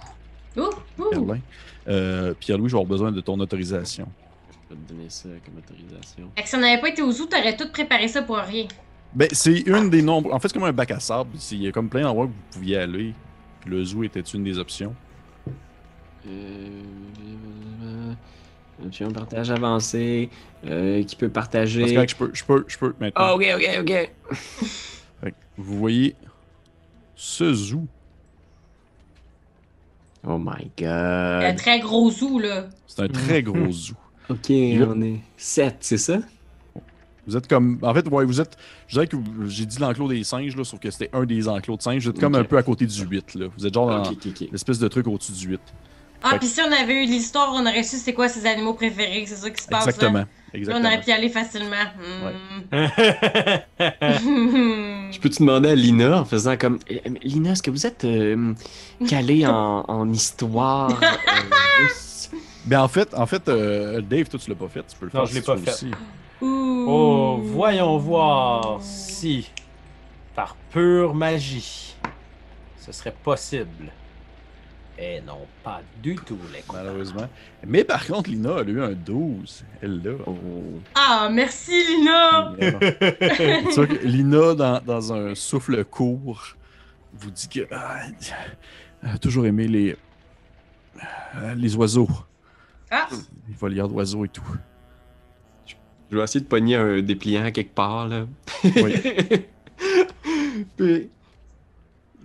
[0.58, 0.70] Ouh.
[1.88, 4.08] Euh, Pierre-Louis, je vais avoir besoin de ton autorisation.
[4.70, 6.32] Je vais te donner ça comme autorisation.
[6.46, 8.68] Si on n'avait pas été au zoo, t'aurais tout préparé ça pour rien.
[9.16, 10.34] Ben, c'est une des nombres.
[10.34, 11.30] En fait, c'est comme un bac à sable.
[11.38, 13.14] C'est- Il y a comme plein d'endroits où vous pouviez aller.
[13.62, 14.96] Puis le zoo était une des options?
[16.28, 16.82] Euh,
[18.92, 20.30] J'ai un partage avancé
[20.66, 21.82] euh, qui peut partager.
[21.82, 23.12] Parce que je peux, je peux, je peux maintenant.
[23.28, 24.12] Ah, ok, ok, ok.
[25.22, 26.16] Fait que vous voyez
[27.16, 27.86] ce zoo.
[30.26, 31.56] Oh my Un god.
[31.58, 32.66] très gros zoo, là.
[32.88, 33.96] C'est un très gros zoo.
[34.30, 36.20] Ok, on est 7, c'est ça?
[37.28, 37.80] Vous êtes comme.
[37.82, 38.58] En fait, ouais, vous êtes.
[38.88, 39.18] Je dirais que
[39.48, 42.04] j'ai dit l'enclos des singes, là, sauf que c'était un des enclos de singes.
[42.04, 43.46] Vous êtes comme un peu à côté du 8, là.
[43.58, 44.48] Vous êtes genre dans Ok, ok, ok.
[44.52, 45.62] l'espèce de truc au-dessus du 8.
[46.26, 48.74] Ah, Fait puis si on avait eu l'histoire, on aurait su c'est quoi ses animaux
[48.76, 49.86] préférés, c'est ça qui se passe.
[49.88, 50.20] Exactement.
[50.20, 50.20] Là.
[50.20, 50.88] Là, on Exactement.
[50.88, 51.76] aurait pu y aller facilement.
[52.72, 52.72] Hmm.
[55.12, 56.80] Je peux te demander à Lina en faisant comme.
[56.90, 58.54] Eh, Lina, est-ce que vous êtes euh,
[59.08, 61.88] calée en, en histoire euh?
[62.66, 64.84] Ben en fait, en fait euh, Dave, toi tu l'as pas fait.
[64.88, 65.28] Tu peux le Non, faire.
[65.28, 65.70] je l'ai pas fait.
[65.72, 65.92] aussi.
[66.44, 66.86] Ouh.
[66.88, 69.50] Oh, voyons voir si,
[70.36, 71.96] par pure magie,
[72.78, 73.92] ce serait possible.
[75.00, 76.84] Eh non, pas du tout, les copains.
[76.84, 77.28] Malheureusement.
[77.66, 79.66] Mais par contre, Lina, elle a eu un 12.
[79.82, 80.12] Elle l'a.
[80.28, 80.36] Oh.
[80.94, 82.54] Ah, merci Lina!
[82.60, 86.56] Que Lina, dans, dans un souffle court,
[87.14, 88.02] vous dit que ah,
[89.02, 89.98] elle a toujours aimé les,
[91.38, 92.10] euh, les oiseaux,
[92.92, 93.08] Ah,
[93.48, 94.44] les volières d'oiseaux et tout.
[96.14, 98.28] Je vais essayer de pogner un dépliant quelque part, là.
[98.64, 98.94] Oui.
[100.78, 101.10] Puis.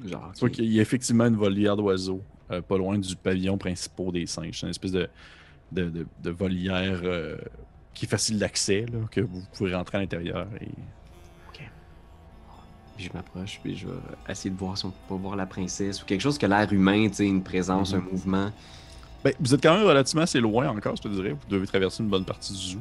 [0.07, 0.31] Genre.
[0.39, 2.21] Vois qu'il y a effectivement une volière d'oiseaux,
[2.51, 4.61] euh, pas loin du pavillon principal des singes.
[4.61, 5.09] C'est une espèce de,
[5.73, 7.39] de, de- de volière euh,
[7.95, 10.47] qui est facile d'accès, là, que vous pouvez rentrer à l'intérieur.
[10.61, 10.69] Et...
[12.97, 13.93] Puis je m'approche, puis je vais
[14.29, 16.49] essayer de voir si on peut pas voir la princesse ou quelque chose qui a
[16.49, 18.01] l'air humain, tu sais, une présence, Mhm.
[18.01, 18.53] un mouvement.
[19.25, 21.31] Ben, vous êtes quand même relativement assez loin encore, je te dirais.
[21.31, 22.81] Vous devez traverser une bonne partie du zoo.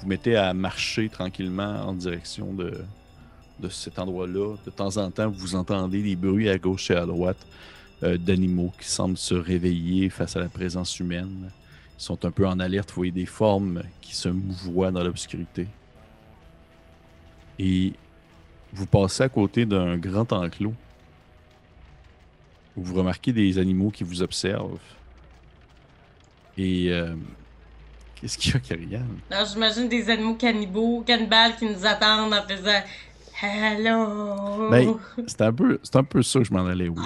[0.00, 2.84] Vous mettez à marcher tranquillement en direction de,
[3.60, 4.56] de cet endroit-là.
[4.64, 7.46] De temps en temps, vous entendez des bruits à gauche et à droite
[8.02, 11.50] euh, d'animaux qui semblent se réveiller face à la présence humaine.
[11.98, 12.90] Ils sont un peu en alerte.
[12.90, 15.66] Vous voyez des formes qui se mouvoient dans l'obscurité.
[17.58, 17.92] Et
[18.72, 20.74] vous passez à côté d'un grand enclos
[22.76, 24.78] où vous remarquez des animaux qui vous observent.
[26.56, 27.14] Et euh,
[28.20, 29.18] qu'est-ce qu'il y a, Karianne?
[29.30, 32.82] alors j'imagine des animaux cannibaux, cannibales qui nous attendent en faisant
[33.40, 34.68] Hello!
[34.70, 34.96] Ben,
[35.28, 36.88] c'est un peu, c'est un peu ça que je m'en allais.
[36.88, 37.00] Oui.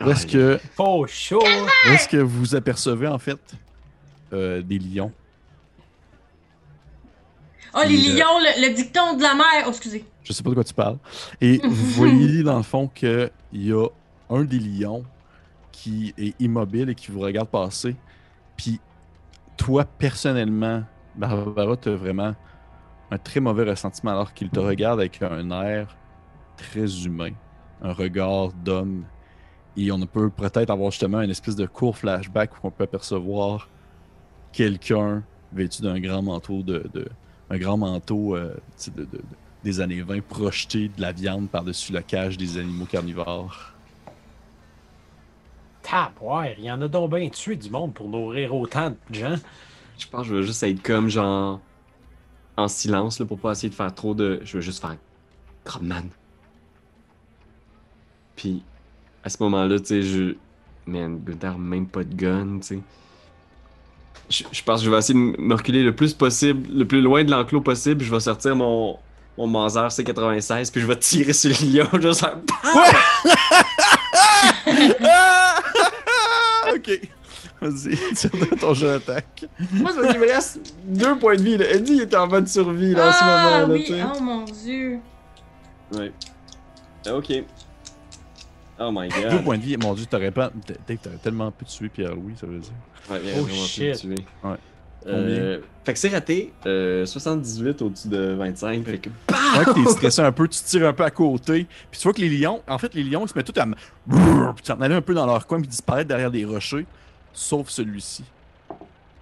[0.00, 1.42] Ah, Est-ce que, Faux chaud!
[1.92, 3.38] est-ce que vous apercevez en fait
[4.32, 5.12] euh, des lions?
[7.74, 9.64] oh, les euh, lions, le, le dicton de la mer!
[9.66, 10.04] Oh, excusez.
[10.22, 10.96] Je sais pas de quoi tu parles.
[11.40, 13.86] Et vous voyez dans le fond qu'il y a
[14.30, 15.04] un des lions
[15.72, 17.94] qui est immobile et qui vous regarde passer.
[18.56, 18.80] Puis
[19.56, 20.82] toi, personnellement,
[21.14, 22.34] Barbara, tu as vraiment
[23.10, 25.96] un très mauvais ressentiment alors qu'il te regarde avec un air
[26.56, 27.32] très humain,
[27.82, 29.04] un regard d'homme.
[29.76, 33.68] Et on peut peut-être avoir justement une espèce de court flashback où on peut apercevoir
[34.52, 36.88] quelqu'un vêtu d'un grand manteau de,
[37.50, 38.54] un grand manteau euh,
[39.62, 43.73] des années 20 projeté de la viande par-dessus la cage des animaux carnivores.
[45.84, 49.14] Tap, ouais, il y en a donc bien tué du monde pour nourrir autant de
[49.14, 49.36] gens.
[49.98, 51.60] Je pense que je vais juste être comme genre
[52.56, 54.40] en silence là, pour pas essayer de faire trop de.
[54.44, 54.96] Je veux juste faire
[55.66, 56.08] Grobman.
[58.34, 58.62] Puis
[59.22, 60.34] à ce moment-là, tu sais, je.
[60.86, 62.80] Man, Gunther même pas de gun, tu sais.
[64.28, 67.00] Je, je pense que je vais essayer de me reculer le plus possible, le plus
[67.00, 68.04] loin de l'enclos possible.
[68.04, 68.98] Je vais sortir mon,
[69.38, 71.88] mon Mauser C96, puis je vais tirer sur le lion.
[72.14, 72.36] Faire...
[76.86, 77.00] ok.
[77.60, 78.30] Vas-y, tire
[78.60, 79.44] ton jeu d'attaque.
[79.72, 81.56] Moi, c'est parce qu'il me reste deux points de vie.
[81.56, 81.70] Là.
[81.72, 83.74] Eddie est en mode survie là, en ce ah moment.
[83.74, 84.98] Là, oui, oh mon dieu.
[85.92, 86.12] Ouais.
[87.10, 87.32] Ok.
[88.78, 89.44] Oh my Deux god.
[89.44, 89.76] points de vie.
[89.76, 90.50] Mon dieu, t'aurais pas.
[90.86, 92.72] T'aurais tellement pu tuer Pierre-Louis, ça veut dire.
[93.10, 94.04] Ouais, il Oh, vraiment pu shit.
[94.04, 94.24] me tuer.
[94.42, 94.56] Ouais.
[95.06, 96.52] Euh, fait que c'est raté.
[96.66, 98.84] Euh, 78 au-dessus de 25.
[98.84, 99.10] Fait que.
[99.10, 101.66] Ouais, que t'es stressé un peu, tu tires un peu à côté.
[101.90, 103.66] Puis tu vois que les lions, en fait, les lions, ils se mettent tous à.
[103.66, 106.86] Puis s'en aller un peu dans leur coin, puis disparaître derrière des rochers.
[107.32, 108.24] Sauf celui-ci.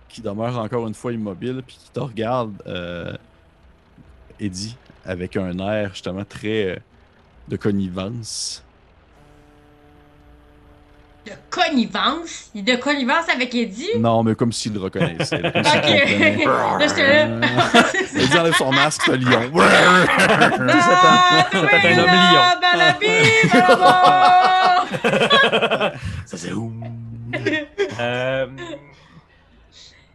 [0.08, 3.16] Qui demeure encore une fois immobile, puis qui te regarde, euh,
[4.38, 6.76] Eddie, avec un air justement très euh,
[7.48, 8.62] de connivence.
[11.26, 12.50] De connivence?
[12.54, 13.90] Il est de connivence avec Eddie?
[13.98, 15.38] Non, mais comme s'il le reconnaissait.
[15.42, 15.68] là, comme Ok.
[16.80, 17.46] j'étais là.
[18.24, 19.52] Eddie enlève son masque, c'est un lion.
[19.60, 22.42] Ah, C'était un homme lion.
[22.60, 23.06] Balabi,
[26.26, 26.72] Ça c'est où?
[28.00, 28.46] Euh,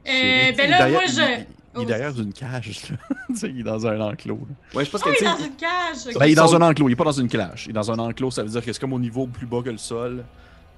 [0.10, 1.22] Euh, ben là, moi, je.
[1.22, 1.46] Il,
[1.76, 2.98] il est derrière une cage, là.
[3.30, 4.40] Tu sais, il est dans un enclos.
[4.50, 4.56] là.
[4.78, 6.08] Ouais, je pense Oh, que il est dans une cage.
[6.14, 6.18] ok.
[6.20, 7.64] Ben, il est dans un enclos, il est pas dans une cage.
[7.66, 9.62] Il est dans un enclos, ça veut dire que c'est comme au niveau plus bas
[9.64, 10.24] que le sol.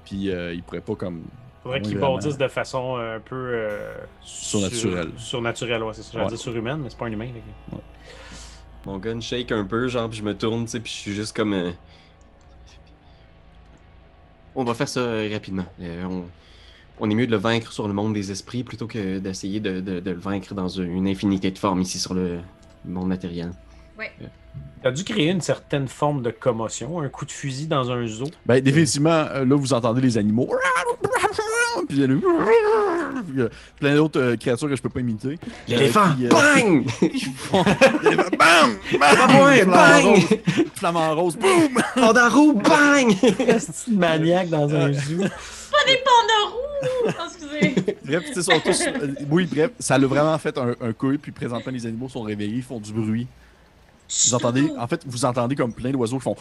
[0.10, 1.24] Puis euh, il pourrait pas comme
[1.62, 2.14] Faudrait vraiment.
[2.14, 3.36] bondissent de façon euh, un peu.
[3.36, 3.94] euh,
[4.24, 5.12] Surnaturelle.
[5.18, 6.10] sur- Surnaturelle, ouais, c'est ça.
[6.14, 6.30] J'allais Ouais.
[6.32, 7.28] dire surhumaine, mais c'est pas un humain.
[8.86, 11.14] Mon gun shake un peu, genre, puis je me tourne, tu sais, puis je suis
[11.14, 11.54] juste comme.
[11.54, 11.72] euh,
[14.56, 15.02] On va faire ça
[15.32, 15.66] rapidement.
[15.80, 16.24] Euh, on...
[17.00, 19.80] on est mieux de le vaincre sur le monde des esprits plutôt que d'essayer de,
[19.80, 22.40] de- de le vaincre dans une infinité de formes ici sur le
[22.86, 23.52] monde matériel.
[24.82, 28.28] T'as dû créer une certaine forme de commotion, un coup de fusil dans un zoo.
[28.46, 30.50] Ben, définitivement, euh, là, vous entendez les animaux.
[31.88, 32.22] Puis il y a le-
[33.34, 35.38] il y a plein d'autres euh, créatures que je peux pas imiter.
[35.68, 36.10] L'éléphant!
[36.16, 36.86] puis, euh, Bang!
[37.02, 37.64] L'éléphant,
[38.38, 38.78] Bam!
[39.00, 39.70] Bam!
[39.70, 40.06] bang!
[40.06, 40.38] rose,
[40.76, 41.82] Flamant rose, boum!
[41.96, 42.54] Pandarou!
[42.54, 43.14] Bang!
[43.22, 45.24] C'est une maniaque dans un zoo?
[45.24, 46.56] Pas des pandarous!
[47.06, 47.76] Oh, excusez.
[48.06, 48.82] Bref, tu sais, sont tous.
[48.88, 52.22] euh, oui, bref, ça l'a vraiment fait un, un coup, puis présentement, les animaux sont
[52.22, 53.28] réveillés, ils font du bruit.
[54.10, 56.36] Vous entendez, en fait, vous entendez comme plein d'oiseaux qui font.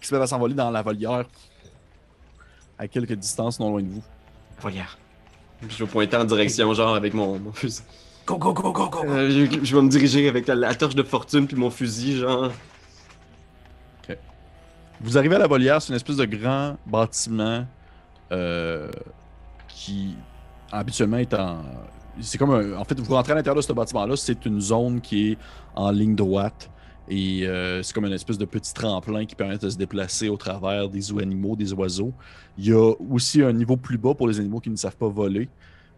[0.00, 1.24] qui se mettent à s'envoler dans la volière.
[2.78, 4.02] À quelques distances, non loin de vous.
[4.62, 4.96] Regarde.
[5.68, 7.82] Je vais pointer en direction, genre, avec mon, mon fusil.
[8.26, 9.04] Go, go, go, go, go!
[9.06, 12.18] Euh, je, je vais me diriger avec la, la torche de fortune puis mon fusil,
[12.18, 12.50] genre.
[15.02, 17.64] Vous arrivez à la volière, c'est une espèce de grand bâtiment
[18.32, 18.90] euh,
[19.66, 20.14] qui
[20.70, 21.62] habituellement est en.
[22.20, 22.76] C'est comme un.
[22.76, 25.38] En fait, vous rentrez à l'intérieur de ce bâtiment-là, c'est une zone qui est
[25.74, 26.70] en ligne droite.
[27.10, 30.36] Et euh, c'est comme une espèce de petit tremplin qui permet de se déplacer au
[30.36, 32.12] travers des animaux, des oiseaux.
[32.56, 35.08] Il y a aussi un niveau plus bas pour les animaux qui ne savent pas
[35.08, 35.48] voler.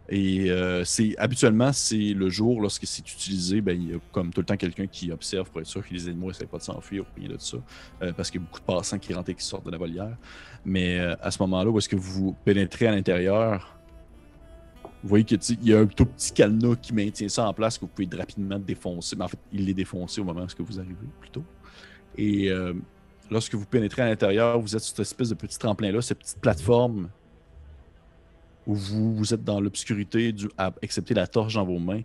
[0.08, 4.32] Et euh, c'est habituellement, c'est le jour, lorsque c'est utilisé, ben, il y a comme
[4.32, 6.62] tout le temps quelqu'un qui observe pour être sûr que les animaux n'essaient pas de
[6.62, 7.58] s'enfuir ou rien de ça.
[8.02, 9.78] Euh, parce qu'il y a beaucoup de passants qui rentrent et qui sortent de la
[9.78, 10.16] volière.
[10.64, 13.76] Mais à ce moment-là, où est-ce que vous pénétrez à l'intérieur,
[15.02, 17.82] vous voyez qu'il y a un tout petit cadenas qui maintient ça en place que
[17.82, 19.16] vous pouvez rapidement défoncer.
[19.16, 21.42] Mais en fait, il l'est défoncé au moment où vous arrivez, plutôt.
[22.16, 22.72] Et euh,
[23.30, 26.40] lorsque vous pénétrez à l'intérieur, vous êtes sur cette espèce de petit tremplin-là, cette petite
[26.40, 27.08] plateforme
[28.66, 32.02] où vous, vous êtes dans l'obscurité, accepter la torche dans vos mains.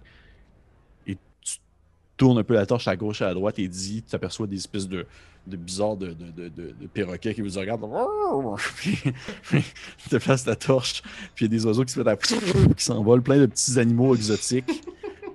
[2.18, 4.56] Tournes un peu la torche à gauche et à droite et dis, tu aperçois des
[4.58, 5.06] espèces de,
[5.46, 7.86] de bizarres de, de, de, de- de perroquets qui vous regardent.
[8.78, 8.98] Puis,
[9.44, 9.64] puis
[10.04, 11.02] tu te places la torche,
[11.36, 12.16] puis il y a des oiseaux qui se mettent à...
[12.18, 14.84] qui s'envolent, plein de petits animaux exotiques.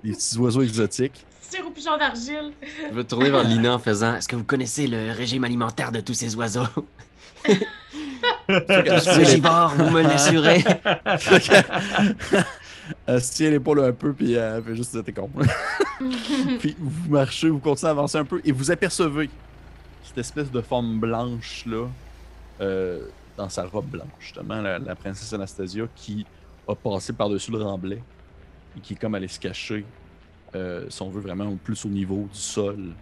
[0.03, 1.25] des petits oiseaux exotiques.
[1.49, 2.51] Sur au pigeon d'argile.
[2.89, 5.99] Je vais tourner vers Lina en faisant Est-ce que vous connaissez le régime alimentaire de
[6.01, 6.65] tous ces oiseaux?
[8.47, 10.63] Frugivore, vous me l'assurez.
[13.05, 15.29] Elle se tient l'épaule un peu, puis elle fait juste t'es con.
[16.59, 19.29] puis vous marchez, vous continuez à avancer un peu, et vous apercevez
[20.03, 21.87] cette espèce de forme blanche-là,
[22.61, 23.07] euh,
[23.37, 26.25] dans sa robe blanche, justement, la, la princesse Anastasia, qui
[26.67, 28.01] a passé par-dessus le remblai,
[28.77, 29.85] et qui est comme allée se cacher,
[30.55, 32.93] euh, si on veut vraiment plus au niveau du sol,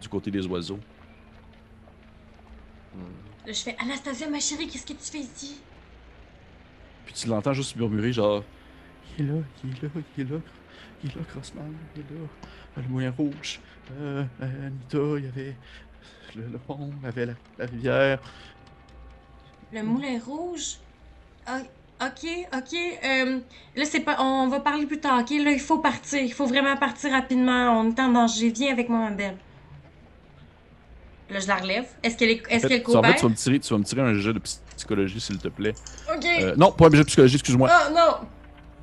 [0.00, 0.78] du côté des oiseaux.
[3.46, 5.60] Là, je fais Anastasia, ma chérie, qu'est-ce que tu fais ici?
[7.06, 8.44] Puis tu l'entends juste murmurer genre
[9.18, 10.38] Il est là, il est là, il est là,
[11.04, 12.26] il est là, Crossman, il est là.
[12.76, 13.60] Le moulin rouge,
[14.00, 15.56] euh, Anita, il y avait
[16.34, 18.20] le, le pont, il y avait la, la rivière.
[19.72, 20.76] Le moulin rouge?
[21.46, 21.60] Ah,
[22.02, 22.74] ok, ok.
[23.04, 23.40] euh,
[23.76, 24.16] là, c'est pas.
[24.20, 25.30] On va parler plus tard, ok?
[25.30, 26.20] Là, il faut partir.
[26.22, 27.80] Il faut vraiment partir rapidement.
[27.80, 28.50] On est en danger.
[28.50, 29.36] Viens avec moi, ma belle.
[31.30, 31.86] Là, je la relève.
[32.02, 33.84] Est-ce qu'elle est, fait, qu'elle tu- en fait, tu vas me tirer, tu vas me
[33.84, 34.38] tirer un jet de
[34.76, 35.74] psychologie, s'il te plaît.
[36.14, 36.24] Ok.
[36.40, 37.70] Euh, non, pas un jet de psychologie, excuse-moi.
[37.70, 38.28] Oh non!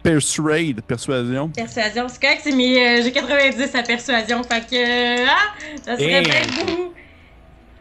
[0.03, 1.49] Persuade, persuasion.
[1.49, 2.99] Persuasion, c'est correct, c'est mes.
[2.99, 4.75] euh, j'ai 90 à persuasion, fait que.
[5.23, 5.53] euh, ah!
[5.85, 6.93] Ça serait bien beau!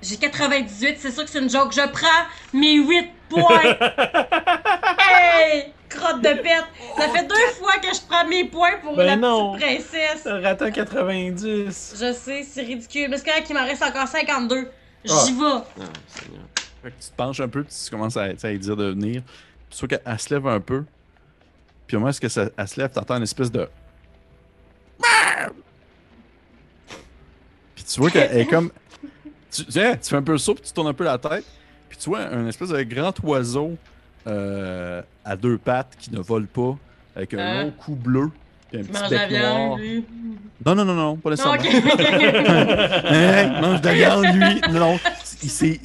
[0.03, 1.73] J'ai 98, c'est sûr que c'est une joke.
[1.73, 2.07] Je prends
[2.53, 3.63] mes 8 points!
[4.99, 5.73] hey!
[5.89, 6.65] Crotte de pète!
[6.97, 9.55] Ça fait deux fois que je prends mes points pour Ben la non.
[9.55, 10.27] petite princesse!
[10.27, 11.95] Un 90.
[12.01, 13.09] Je sais, c'est ridicule.
[13.11, 14.71] Mais c'est correct qu'il m'en reste encore 52.
[15.05, 15.25] J'y Ah.
[15.27, 15.83] vais!
[15.83, 15.85] Ah.
[16.83, 18.91] Fait que tu te penches un peu, puis tu commences à, à lui dire de
[18.91, 19.23] venir.
[19.71, 20.85] Puis tu vois qu'elle se lève un peu.
[21.89, 23.69] Puis au moment où elle, elle se lève, t'entends une espèce de.
[27.75, 28.71] Puis tu vois qu'elle est comme.
[29.51, 31.19] Tu, tu sais, tu fais un peu le saut, puis tu tournes un peu la
[31.19, 31.45] tête.
[31.89, 33.77] Puis tu vois un espèce de grand oiseau
[34.27, 36.77] euh, à deux pattes qui ne vole pas,
[37.17, 37.63] avec un Hein?
[37.65, 38.31] long cou bleu.
[38.71, 39.77] Puis un petit mange la bec noir.
[39.77, 40.05] viande, lui.
[40.67, 41.59] Non, non, non, non, pas nécessairement.
[41.59, 41.65] ok.
[43.11, 44.61] Hey, il mange de la viande, lui.
[44.73, 45.01] Non, non.
[45.43, 45.81] Il, s'est-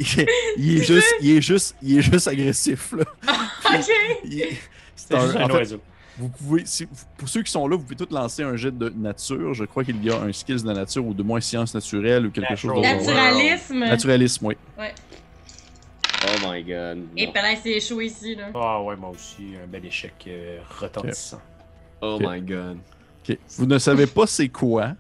[0.58, 3.04] il est juste, il est juste, il est juste agressif, là.
[3.74, 3.90] ok!
[4.26, 4.58] Est-
[4.96, 5.80] c'est C'est un- juste un en fait, oiseau.
[6.18, 6.88] Vous pouvez, si-
[7.18, 9.54] pour ceux qui sont là, vous pouvez tous lancer un jet de nature.
[9.54, 12.32] Je crois qu'il y a un skills de nature ou de moins science naturelle ou
[12.32, 13.00] quelque chose Natural.
[13.00, 13.14] d'autre.
[13.16, 13.80] Naturalisme!
[13.80, 14.56] Naturalisme, oui.
[16.26, 17.04] Oh my god.
[17.18, 17.34] Et non.
[17.34, 18.50] là, c'est chaud ici, là.
[18.56, 21.42] Ah ouais, moi aussi, un bel échec euh, retentissant.
[22.02, 22.78] Oh my god.
[23.28, 23.38] Ok.
[23.58, 24.94] Vous ne savez pas c'est quoi.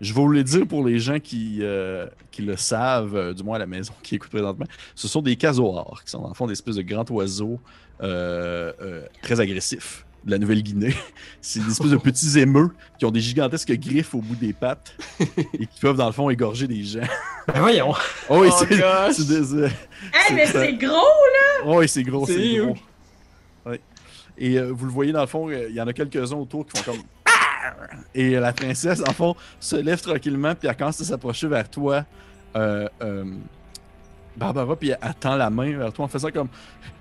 [0.00, 3.44] Je vais vous le dire pour les gens qui, euh, qui le savent, euh, du
[3.44, 4.66] moins à la maison, qui écoutent présentement.
[4.96, 7.60] Ce sont des casoars, qui sont dans le fond des espèces de grands oiseaux
[8.02, 10.94] euh, euh, très agressifs de la Nouvelle-Guinée.
[11.40, 14.94] C'est des espèces de petits émeux qui ont des gigantesques griffes au bout des pattes
[15.20, 17.00] et qui peuvent, dans le fond, égorger des gens.
[17.48, 17.92] Ben voyons.
[18.28, 19.12] Oh, oui, Oh, c'est gosh.
[19.16, 19.68] c'est des- euh,
[20.14, 20.96] Hey, mais C'est gros!
[21.64, 22.76] oh, oui, c'est gros, c'est C'est gros.
[23.66, 23.80] Ouais.
[24.38, 26.66] Et euh, vous le voyez, dans le fond, euh, il y en a quelques-uns autour
[26.66, 27.02] qui font comme...
[28.14, 32.04] Et la princesse, en fond, se lève tranquillement, puis elle commence à s'approcher vers toi,
[32.56, 33.24] euh, euh,
[34.36, 36.48] Barbara, puis elle elle tend la main vers toi en faisant comme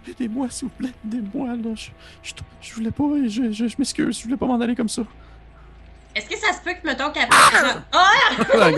[0.07, 1.75] Aidez-moi, s'il vous plaît, aidez-moi, là.
[1.75, 1.89] Je,
[2.23, 5.03] je, je voulais pas, je, je, je m'excuse, je voulais pas m'en aller comme ça.
[6.15, 7.77] Est-ce que ça se peut que, mettons, qu'elle fasse.
[7.93, 8.71] Ah!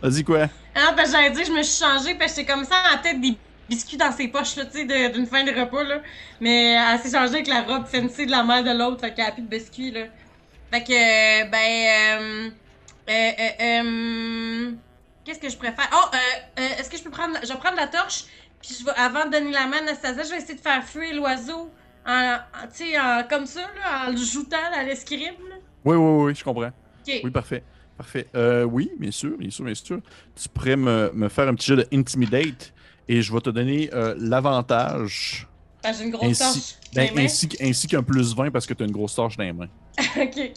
[0.00, 0.46] Vas-y, quoi?
[0.74, 3.20] Ah, ben j'allais dire, je me suis changée, parce que j'étais comme ça en tête
[3.20, 3.36] des
[3.68, 5.96] biscuits dans ses poches, là, tu sais, d'une fin de repas, là.
[6.40, 9.26] Mais elle s'est changée avec la robe fancy de la mère de l'autre, fait qu'elle
[9.26, 10.04] a plus de biscuits, là.
[10.70, 12.50] Fait que, ben, euh,
[13.10, 14.72] euh, euh, euh,
[15.28, 15.88] qu'est-ce que je préfère?
[15.92, 16.16] Oh, euh,
[16.60, 18.24] euh, est-ce que je peux prendre, je vais prendre la torche,
[18.60, 20.82] puis je vais, avant de donner la main à Anastasia, je vais essayer de faire
[20.84, 21.70] fuir l'oiseau,
[22.06, 25.34] en, en- tu sais, en- comme ça, là, en le joutant à l'escrime.
[25.84, 26.70] Oui, oui, oui, je comprends.
[27.06, 27.62] Oui, parfait.
[27.96, 28.26] Parfait.
[28.34, 30.00] Euh, oui, bien sûr, bien sûr, bien sûr.
[30.40, 32.72] Tu pourrais me, me faire un petit jeu de Intimidate
[33.08, 35.46] et je vais te donner euh, l'avantage
[35.82, 36.94] Ah, j'ai une grosse Ainsi- torche.
[36.94, 39.52] ben, ainsi, ainsi qu'un plus 20 parce que tu as une grosse torche dans les
[39.52, 39.68] mains.
[40.16, 40.52] Ok.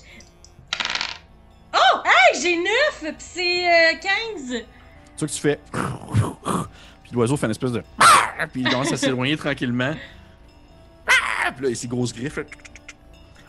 [2.34, 3.14] Hey, j'ai 9!
[3.18, 3.98] Pis c'est euh,
[4.38, 4.64] 15!
[5.18, 5.60] C'est que tu fais.
[7.04, 7.84] Puis l'oiseau fait une espèce de.
[8.54, 9.94] Puis il commence à s'éloigner tranquillement.
[11.56, 12.40] Puis là, il a ses grosses griffes.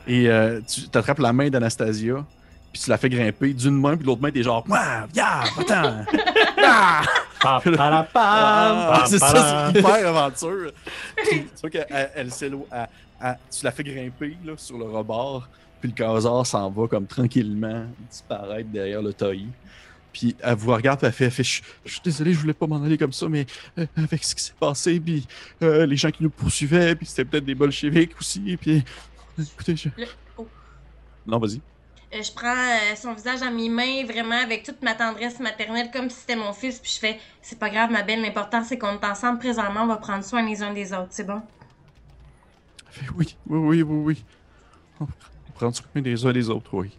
[0.07, 2.25] Et euh, tu attrapes la main d'Anastasia.
[2.73, 4.65] Puis tu la fais grimper d'une main, puis de l'autre main, t'es genre.
[4.69, 6.05] Ouah, yeah, attends.
[6.59, 7.03] Ah!
[7.45, 10.73] Ah, c'est ça, c'est hyper aventure.
[11.29, 12.89] tu vois qu'elle elle, elle s'élo- elle-
[13.21, 15.49] elle- tu la fais grimper là, sur le rebord,
[15.83, 19.51] puis le casar s'en va comme tranquillement disparaître derrière le taillis.
[20.13, 22.53] Puis elle vous regarde, puis elle fait, elle fait, je je suis désolé, je voulais
[22.55, 23.47] pas m'en aller comme ça, mais
[23.79, 25.27] euh, avec ce qui s'est passé, puis
[25.63, 28.85] euh, les gens qui nous poursuivaient, puis c'était peut-être des bolcheviks aussi, puis
[29.39, 29.89] euh, écoutez, je...
[29.97, 30.07] Le-
[30.39, 30.47] oh.
[31.27, 31.61] Non, vas-y.
[32.15, 36.11] Euh, je prends son visage dans mes mains, vraiment avec toute ma tendresse maternelle, comme
[36.11, 39.01] si c'était mon fils, puis je fais C'est pas grave, ma belle, l'important c'est qu'on
[39.01, 41.43] est ensemble présentement, on va prendre soin les uns des autres, c'est bon?
[42.87, 44.25] Elle fait, oui, oui, oui, oui,
[45.01, 45.07] oui.
[45.63, 46.91] On prend soin des uns des autres, oui.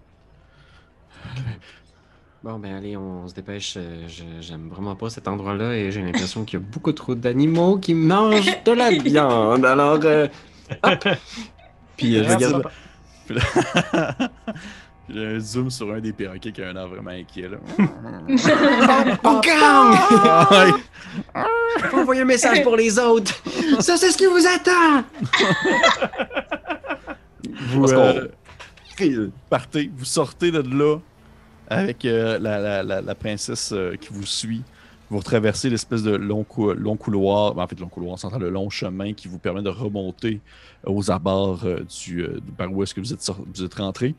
[2.43, 3.75] Bon, ben allez, on se dépêche.
[3.77, 4.05] Euh,
[4.41, 7.93] J'aime vraiment pas cet endroit-là et j'ai l'impression qu'il y a beaucoup trop d'animaux qui
[7.93, 9.65] mangent de la viande.
[9.65, 10.27] Alors, euh,
[10.83, 11.07] hop.
[11.95, 12.67] Puis euh, je regarde.
[13.25, 14.29] Puis là,
[15.07, 17.49] puis là, un zoom sur un des perroquets qui a un air vraiment inquiet.
[17.49, 17.57] Là.
[19.23, 19.91] Oh, gang!
[20.51, 20.71] Ouais.
[21.89, 23.33] Faut envoyer un message pour les autres.
[23.79, 25.03] Ça, c'est ce qui vous attend.
[27.69, 28.27] vous Parce euh,
[29.49, 30.97] partez, vous sortez de là
[31.67, 34.63] avec euh, la, princesse euh, qui vous suit.
[35.09, 38.69] Vous traversez l'espèce de long, cou- long couloir, ben, en fait, long couloir, le long
[38.69, 40.41] chemin qui vous permet de remonter
[40.85, 44.15] aux abords euh, du, euh, par où est-ce que vous êtes, vous êtes rentré.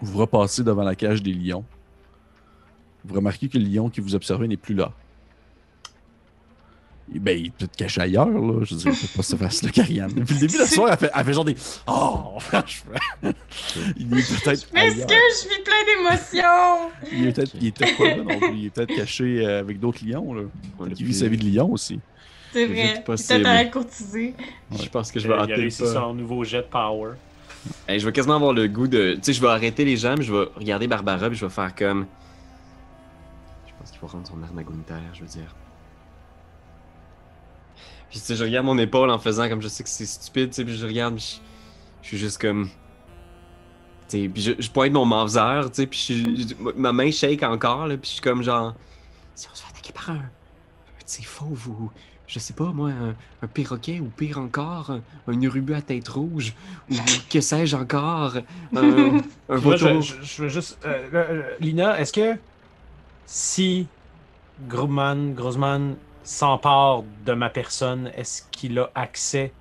[0.00, 1.64] Vous repassez devant la cage des lions.
[3.04, 4.92] Vous remarquez que le lion qui vous observait n'est plus là.
[7.12, 8.64] Ben, il peut être caché ailleurs, là.
[8.64, 10.12] Je veux dire, c'est pas si facile, Karianne.
[10.14, 11.54] Depuis le début de la soirée, elle fait, elle fait genre des.
[11.86, 12.92] Oh, franchement.
[13.96, 14.66] il est peut-être.
[14.72, 15.06] Mais est-ce ailleurs.
[15.08, 16.90] que je suis plein d'émotions?
[17.12, 18.56] Il est peut-être il est peut-être pas là non plus.
[18.56, 20.42] Il est peut-être caché euh, avec d'autres lions, là.
[20.78, 22.00] On Qui vit sa vie de lion aussi.
[22.52, 23.02] C'est Le vrai.
[23.04, 24.34] Peut-être de courtiser.
[24.72, 25.92] Je pense que je Il vais a rater le réussi pas.
[25.92, 27.12] son nouveau jet power.
[27.88, 29.14] Hey, je vais quasiment avoir le goût de.
[29.16, 31.52] Tu sais, je vais arrêter les gens, mais je vais regarder Barbara, puis je vais
[31.52, 32.06] faire comme.
[33.66, 35.54] Je pense qu'il faut rendre son arme à Gunther, je veux dire.
[38.14, 40.50] Puis tu sais, je regarde mon épaule en faisant comme je sais que c'est stupide,
[40.50, 42.68] tu sais, puis je regarde, puis je, je suis juste comme.
[44.08, 47.42] Tu sais, puis je, je pointe mon mavzer, tu sais, puis je- ma main shake
[47.42, 48.72] encore, là, puis je suis comme genre.
[49.34, 50.18] Si on se fait attaquer par un.
[50.18, 50.30] Un
[51.04, 51.90] petit fauve ou.
[52.28, 56.06] Je sais pas, moi, un, un perroquet ou pire encore, un, un urubu à tête
[56.06, 56.54] rouge
[56.88, 56.94] ou
[57.28, 58.42] que sais-je encore, un,
[59.48, 60.02] un Moi, je, vautour.
[60.02, 60.78] je- je veux juste.
[60.86, 62.38] euh, euh, Lina, est-ce que
[63.26, 63.88] si
[64.68, 69.52] Grumman, Grossman s'empare de ma personne, est-ce qu'il a accès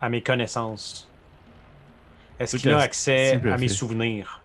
[0.00, 1.08] à mes connaissances?
[2.38, 4.42] Est-ce qu'il a accès à mes souvenirs?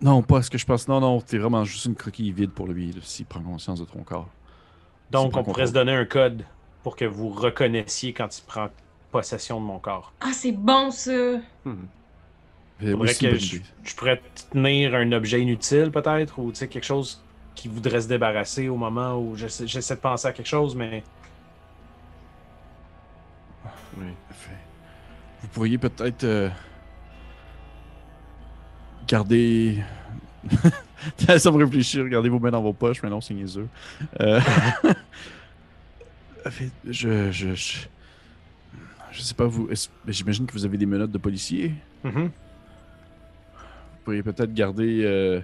[0.00, 0.88] Non, pas ce que je pense.
[0.88, 4.02] Non, non, t'es vraiment juste une coquille vide pour lui, s'il prend conscience de ton
[4.02, 4.28] corps.
[5.12, 6.44] Donc, on pourrait se donner un code
[6.82, 8.68] pour que vous reconnaissiez quand il prend
[9.12, 10.12] possession de mon corps.
[10.20, 11.36] Ah, c'est bon ça!
[11.64, 11.84] Hmm.
[12.80, 13.60] Faudrait que je,
[13.94, 14.20] pourrais
[14.50, 17.22] tenir un objet inutile, peut-être, ou tu sais, quelque chose
[17.54, 21.02] qui voudrait se débarrasser au moment où j'essaie j'essaie de penser à quelque chose, mais
[23.96, 24.06] Oui.
[24.28, 24.58] Parfait.
[25.42, 26.48] Vous pourriez peut-être euh,
[29.06, 29.82] garder
[31.38, 33.68] Ça me réfléchir, regardez vos mains dans vos poches, mais non, c'est niaiseux.
[34.20, 34.40] Euh...
[36.50, 37.78] fait, je, je, je,
[39.10, 39.68] je sais pas, vous.
[40.06, 41.74] J'imagine que vous avez des menottes de policier.
[42.04, 42.30] Mhm.
[43.54, 45.40] Vous pourriez peut-être garder euh,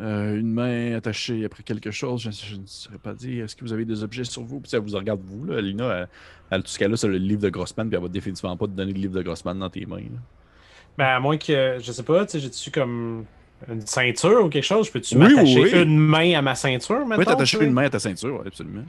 [0.00, 2.22] euh, une main attachée après quelque chose.
[2.22, 3.44] Je, je ne saurais pas dire.
[3.44, 4.60] Est-ce que vous avez des objets sur vous?
[4.60, 5.44] Puis ça vous regarde, vous.
[5.44, 5.60] Là.
[5.60, 6.08] Lina, elle,
[6.50, 8.66] elle, tout ce qu'elle a, c'est le livre de Grossman, puis elle va définitivement pas
[8.66, 10.00] te donner le livre de Grossman dans tes mains.
[10.00, 10.18] là.
[10.98, 13.26] Ben, à moins que, je sais pas, tu sais, j'ai-tu comme
[13.68, 14.86] une ceinture ou quelque chose?
[14.86, 15.82] Je peux-tu Oui, m'attacher oui.
[15.82, 17.16] une main à ma ceinture, maintenant?
[17.18, 18.84] Oui, t'attacher une main à ta ceinture, absolument.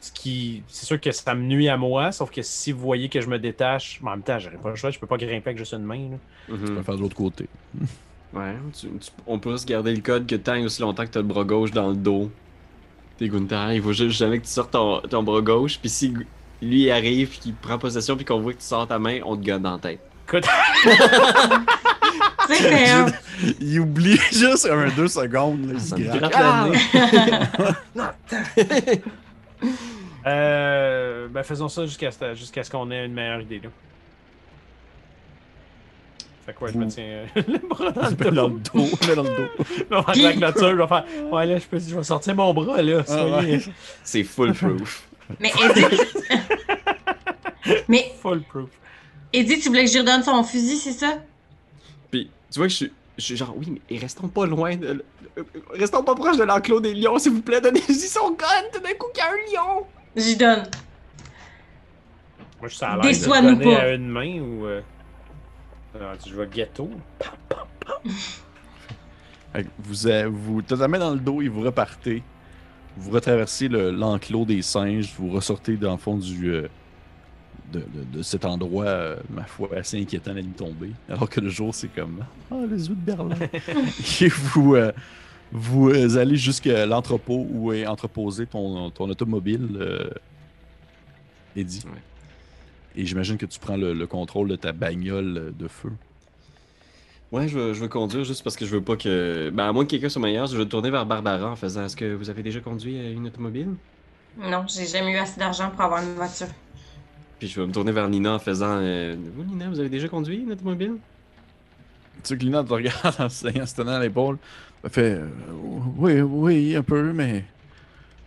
[0.00, 3.08] Ce qui, c'est sûr que ça me nuit à moi, sauf que si vous voyez
[3.08, 5.16] que je me détache, mais en même temps, j'aurais pas le choix, je peux pas
[5.16, 6.10] grimper avec juste une main.
[6.10, 6.18] là.
[6.64, 6.74] Tu Mhm.
[6.74, 7.50] peux faire de l'autre côté.
[8.34, 11.10] Ouais, tu- tu- on peut se garder le code que tant et aussi longtemps que
[11.10, 12.30] t'as le bras gauche dans le dos.
[13.18, 16.08] T'es Gunther, il faut juste jamais que tu sortes ton, ton bras gauche, puis si
[16.08, 16.26] lui
[16.84, 19.36] il arrive, puis qu'il prend possession, puis qu'on voit que tu sors ta main, on
[19.36, 20.00] te gonne dans la tête.
[20.28, 20.44] Écoute,
[22.48, 23.06] C'est clair.
[23.60, 25.66] Il oublie juste un deux secondes.
[25.66, 26.32] Là, il se Ça me gratte.
[26.36, 26.68] Ah!
[27.96, 29.02] nez.
[30.26, 33.70] euh, ben faisons ça jusqu'à ce jusqu'à ce qu'on ait une meilleure idée, là.
[36.52, 38.60] Fait quoi, je me tiens euh, le bras dans le dans dos.
[38.74, 39.64] le dos, mets dans le dos.
[40.14, 41.04] Je vais faire la clôture, je vais faire.
[41.32, 42.98] Ouais, là, je, peux, je vais sortir mon bras, là.
[43.40, 43.60] Ouais.
[44.04, 45.08] C'est full proof.
[45.40, 45.96] Mais Eddie.
[47.88, 48.68] Mais full proof.
[49.32, 51.18] Eddie, tu voulais que je lui redonne son fusil, c'est ça?
[52.10, 55.02] Puis tu vois que je suis, je genre, oui, mais restons pas loin de.
[55.38, 58.80] euh, Restons pas proche de l'enclos des lions, s'il vous plaît, donnez-lui son gun, tout
[58.80, 59.36] d'un coup qu'il y a un
[59.76, 59.86] lion!
[60.16, 60.64] J'y donne.
[62.60, 63.80] Moi, je suis à l'aise de donner pas.
[63.82, 64.66] à une main ou.
[65.94, 66.90] Alors, je vais ghetto.
[69.84, 72.22] Vous, vous te la main dans le dos et vous repartez.
[72.96, 75.12] Vous retraversez le- l'enclos des singes.
[75.18, 76.68] Vous ressortez dans le fond du, euh,
[77.70, 80.92] de, de- de cet endroit, euh, ma foi, assez inquiétant à la nuit tombée.
[81.08, 83.36] Alors que le jour, c'est comme Ah, les yeux de Berlin.
[84.22, 84.90] et vous, euh,
[85.52, 90.08] vous euh, allez jusqu'à l'entrepôt où est entreposé ton, ton automobile, euh,
[91.56, 91.82] Eddie.
[91.84, 92.00] Ouais.
[92.96, 95.92] Et j'imagine que tu prends le, le contrôle de ta bagnole de feu.
[97.32, 99.48] Ouais, je veux, je veux conduire juste parce que je veux pas que.
[99.50, 101.96] Ben, à moins que quelqu'un soit meilleur, je veux tourner vers Barbara en faisant Est-ce
[101.96, 103.70] que vous avez déjà conduit euh, une automobile?
[104.38, 106.48] Non, j'ai jamais eu assez d'argent pour avoir une voiture.
[107.38, 110.08] Puis je vais me tourner vers Nina en faisant euh, Vous, Nina, vous avez déjà
[110.08, 110.96] conduit une automobile?
[112.16, 114.36] Tu sais que Lina te regarde en se en se tenant à l'épaule.
[114.84, 115.28] Elle fait euh,
[115.96, 117.46] Oui, oui, un peu, mais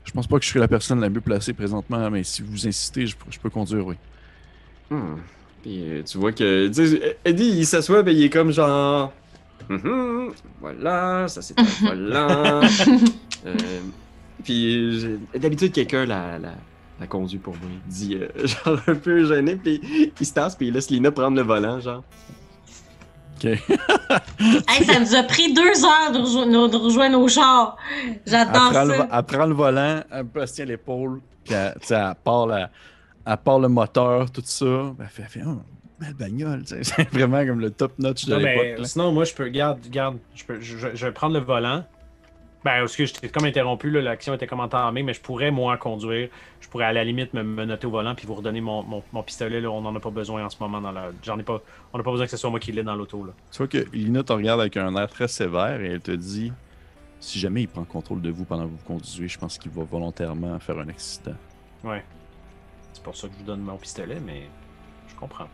[0.03, 2.67] je pense pas que je suis la personne la mieux placée présentement, mais si vous
[2.67, 3.97] insistez, je, je peux conduire, oui.
[4.89, 5.15] Hmm.
[5.63, 6.69] Puis euh, tu vois que.
[7.25, 9.11] Eddie, il s'assoit, ben il est comme genre.
[9.69, 10.31] Mhm,
[10.61, 12.61] voilà, ça c'est un volant.
[13.47, 13.53] Euh,
[14.43, 16.51] puis j'ai- d'habitude, quelqu'un la, la,
[16.99, 17.63] la conduit pour moi.
[17.87, 19.81] Il dit, euh, genre un peu gêné, puis
[20.19, 22.03] il se tasse, puis il laisse Lina prendre le volant, genre.
[23.43, 27.75] Hey, ça nous a pris deux heures de, rejo- de rejoindre nos chars.
[28.25, 29.07] J'adore prend, le, ça.
[29.11, 31.75] elle prend le volant, elle se tient l'épaule, puis elle
[32.23, 32.69] part, la-
[33.25, 34.65] elle part le moteur, tout ça.
[34.65, 35.61] Ben, elle fait, elle fait oh,
[35.99, 36.83] belle bagnole, tu sais.
[36.95, 38.79] c'est vraiment comme le top notch de Non, mais l'époque.
[38.79, 38.85] là.
[38.85, 39.47] sinon, moi, je peux.
[39.49, 40.17] Garde, garde.
[40.35, 41.83] Je, peux, je, je- je vais prendre le volant.
[42.63, 45.77] Ben, parce que j'étais comme interrompu, là, l'action était comme entamée, mais je pourrais, moi,
[45.77, 46.29] conduire.
[46.59, 49.03] Je pourrais à la limite me, me noter au volant puis vous redonner mon, mon,
[49.13, 49.61] mon pistolet.
[49.61, 50.81] Là, on n'en a pas besoin en ce moment.
[50.81, 51.11] dans la...
[51.21, 51.61] J'en ai pas.
[51.93, 53.23] On n'a pas besoin que ce soit moi qui l'ai dans l'auto.
[53.23, 53.33] là.
[53.51, 56.51] Tu vois que Lina te regarde avec un air très sévère et elle te dit
[57.19, 59.83] Si jamais il prend contrôle de vous pendant que vous conduisez, je pense qu'il va
[59.83, 61.35] volontairement faire un accident.
[61.83, 62.03] Ouais.
[62.95, 64.47] C'est pour ça que je vous donne mon pistolet, mais
[65.09, 65.49] je comprends.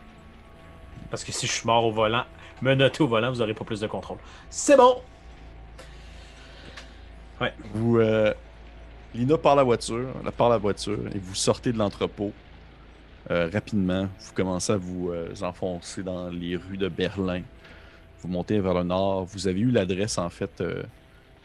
[1.10, 2.22] Parce que si je suis mort au volant,
[2.62, 4.18] me noter au volant, vous n'aurez pas plus de contrôle.
[4.48, 5.02] C'est bon!
[7.74, 8.32] Vous, euh,
[9.12, 12.32] Lina part la voiture, elle part la voiture et vous sortez de l'entrepôt
[13.32, 14.06] euh, rapidement.
[14.20, 17.42] Vous commencez à vous euh, enfoncer dans les rues de Berlin.
[18.20, 19.24] Vous montez vers le nord.
[19.24, 20.62] Vous avez eu l'adresse en fait.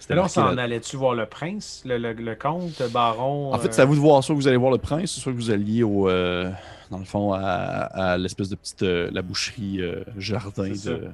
[0.09, 3.53] Là, on s'en allait-tu voir le prince, le, le, le comte, le baron?
[3.53, 5.11] En fait, euh, c'est à vous de voir soit que vous allez voir le prince,
[5.11, 6.51] soit que vous alliez au, euh,
[6.91, 11.07] dans le fond à, à l'espèce de petite euh, la boucherie euh, jardin de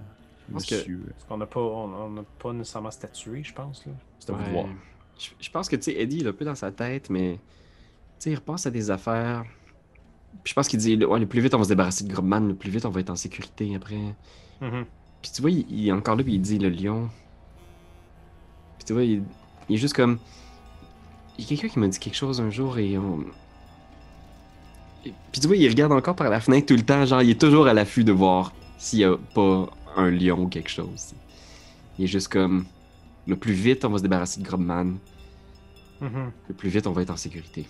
[0.50, 1.02] Monsieur.
[1.10, 3.86] Parce qu'on n'a pas, on, pas nécessairement statué, je pense.
[3.86, 3.94] Là.
[4.20, 4.66] C'est à vous de voir.
[5.18, 7.40] Je, je pense que, tu sais, Eddie, il a un peu dans sa tête, mais.
[8.20, 9.44] Tu sais, il repense à des affaires.
[10.44, 12.48] Puis je pense qu'il dit, ouais, le plus vite on va se débarrasser de Grobman,
[12.48, 13.96] le plus vite on va être en sécurité après.
[14.62, 14.86] Mhm.
[15.22, 17.10] Puis tu vois, il, il est encore là, puis il dit le lion.
[18.84, 19.24] Puis tu vois, il,
[19.70, 20.20] il est juste comme.
[21.38, 23.22] Il y a quelqu'un qui m'a dit quelque chose un jour et on.
[25.06, 27.30] et- Puis tu vois, il regarde encore par la fenêtre tout le temps, genre, il
[27.30, 31.14] est toujours à l'affût de voir s'il y a pas un lion ou quelque chose.
[31.98, 32.66] Il est juste comme.
[33.26, 34.98] Le plus vite on va se débarrasser de Grobman,
[36.02, 36.32] Mhm.
[36.50, 37.66] le plus vite on va être en sécurité.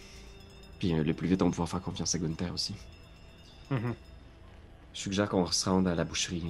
[0.80, 2.74] Puis euh, le plus vite on va pouvoir faire confiance à Gunther aussi.
[3.70, 3.94] Mhm.
[4.96, 6.44] Je suggère qu'on se rende à la boucherie.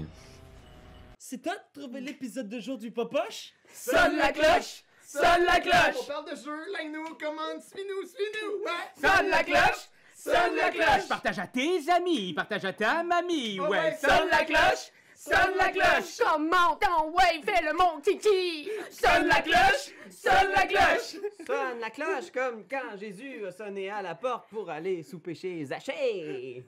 [1.33, 1.39] Hein.
[1.39, 3.53] c'est toi de trouver l'épisode de jour du Popoche?
[3.73, 4.83] Sonne la cloche!
[5.05, 6.07] Sonne la On cloche!
[6.07, 8.71] parle de jeu, like-nous, commande, suis-nous, suis-nous, ouais!
[9.01, 9.89] Sonne la cloche!
[10.15, 11.07] Sonne la cloche!
[11.07, 13.79] Partage à tes amis, partage à ta mamie, Oh ouais.
[13.79, 14.91] ouais, Sonne la cloche!
[15.15, 16.17] Sonne la cloche!
[16.19, 18.69] Comment ton ouais, fais le mon kiki!
[18.91, 19.91] Sonne la cloche!
[20.09, 21.15] Sonne la cloche!
[21.45, 25.65] Sonne la cloche comme quand Jésus a sonné à la porte pour aller souper chez
[25.65, 26.63] Zachée.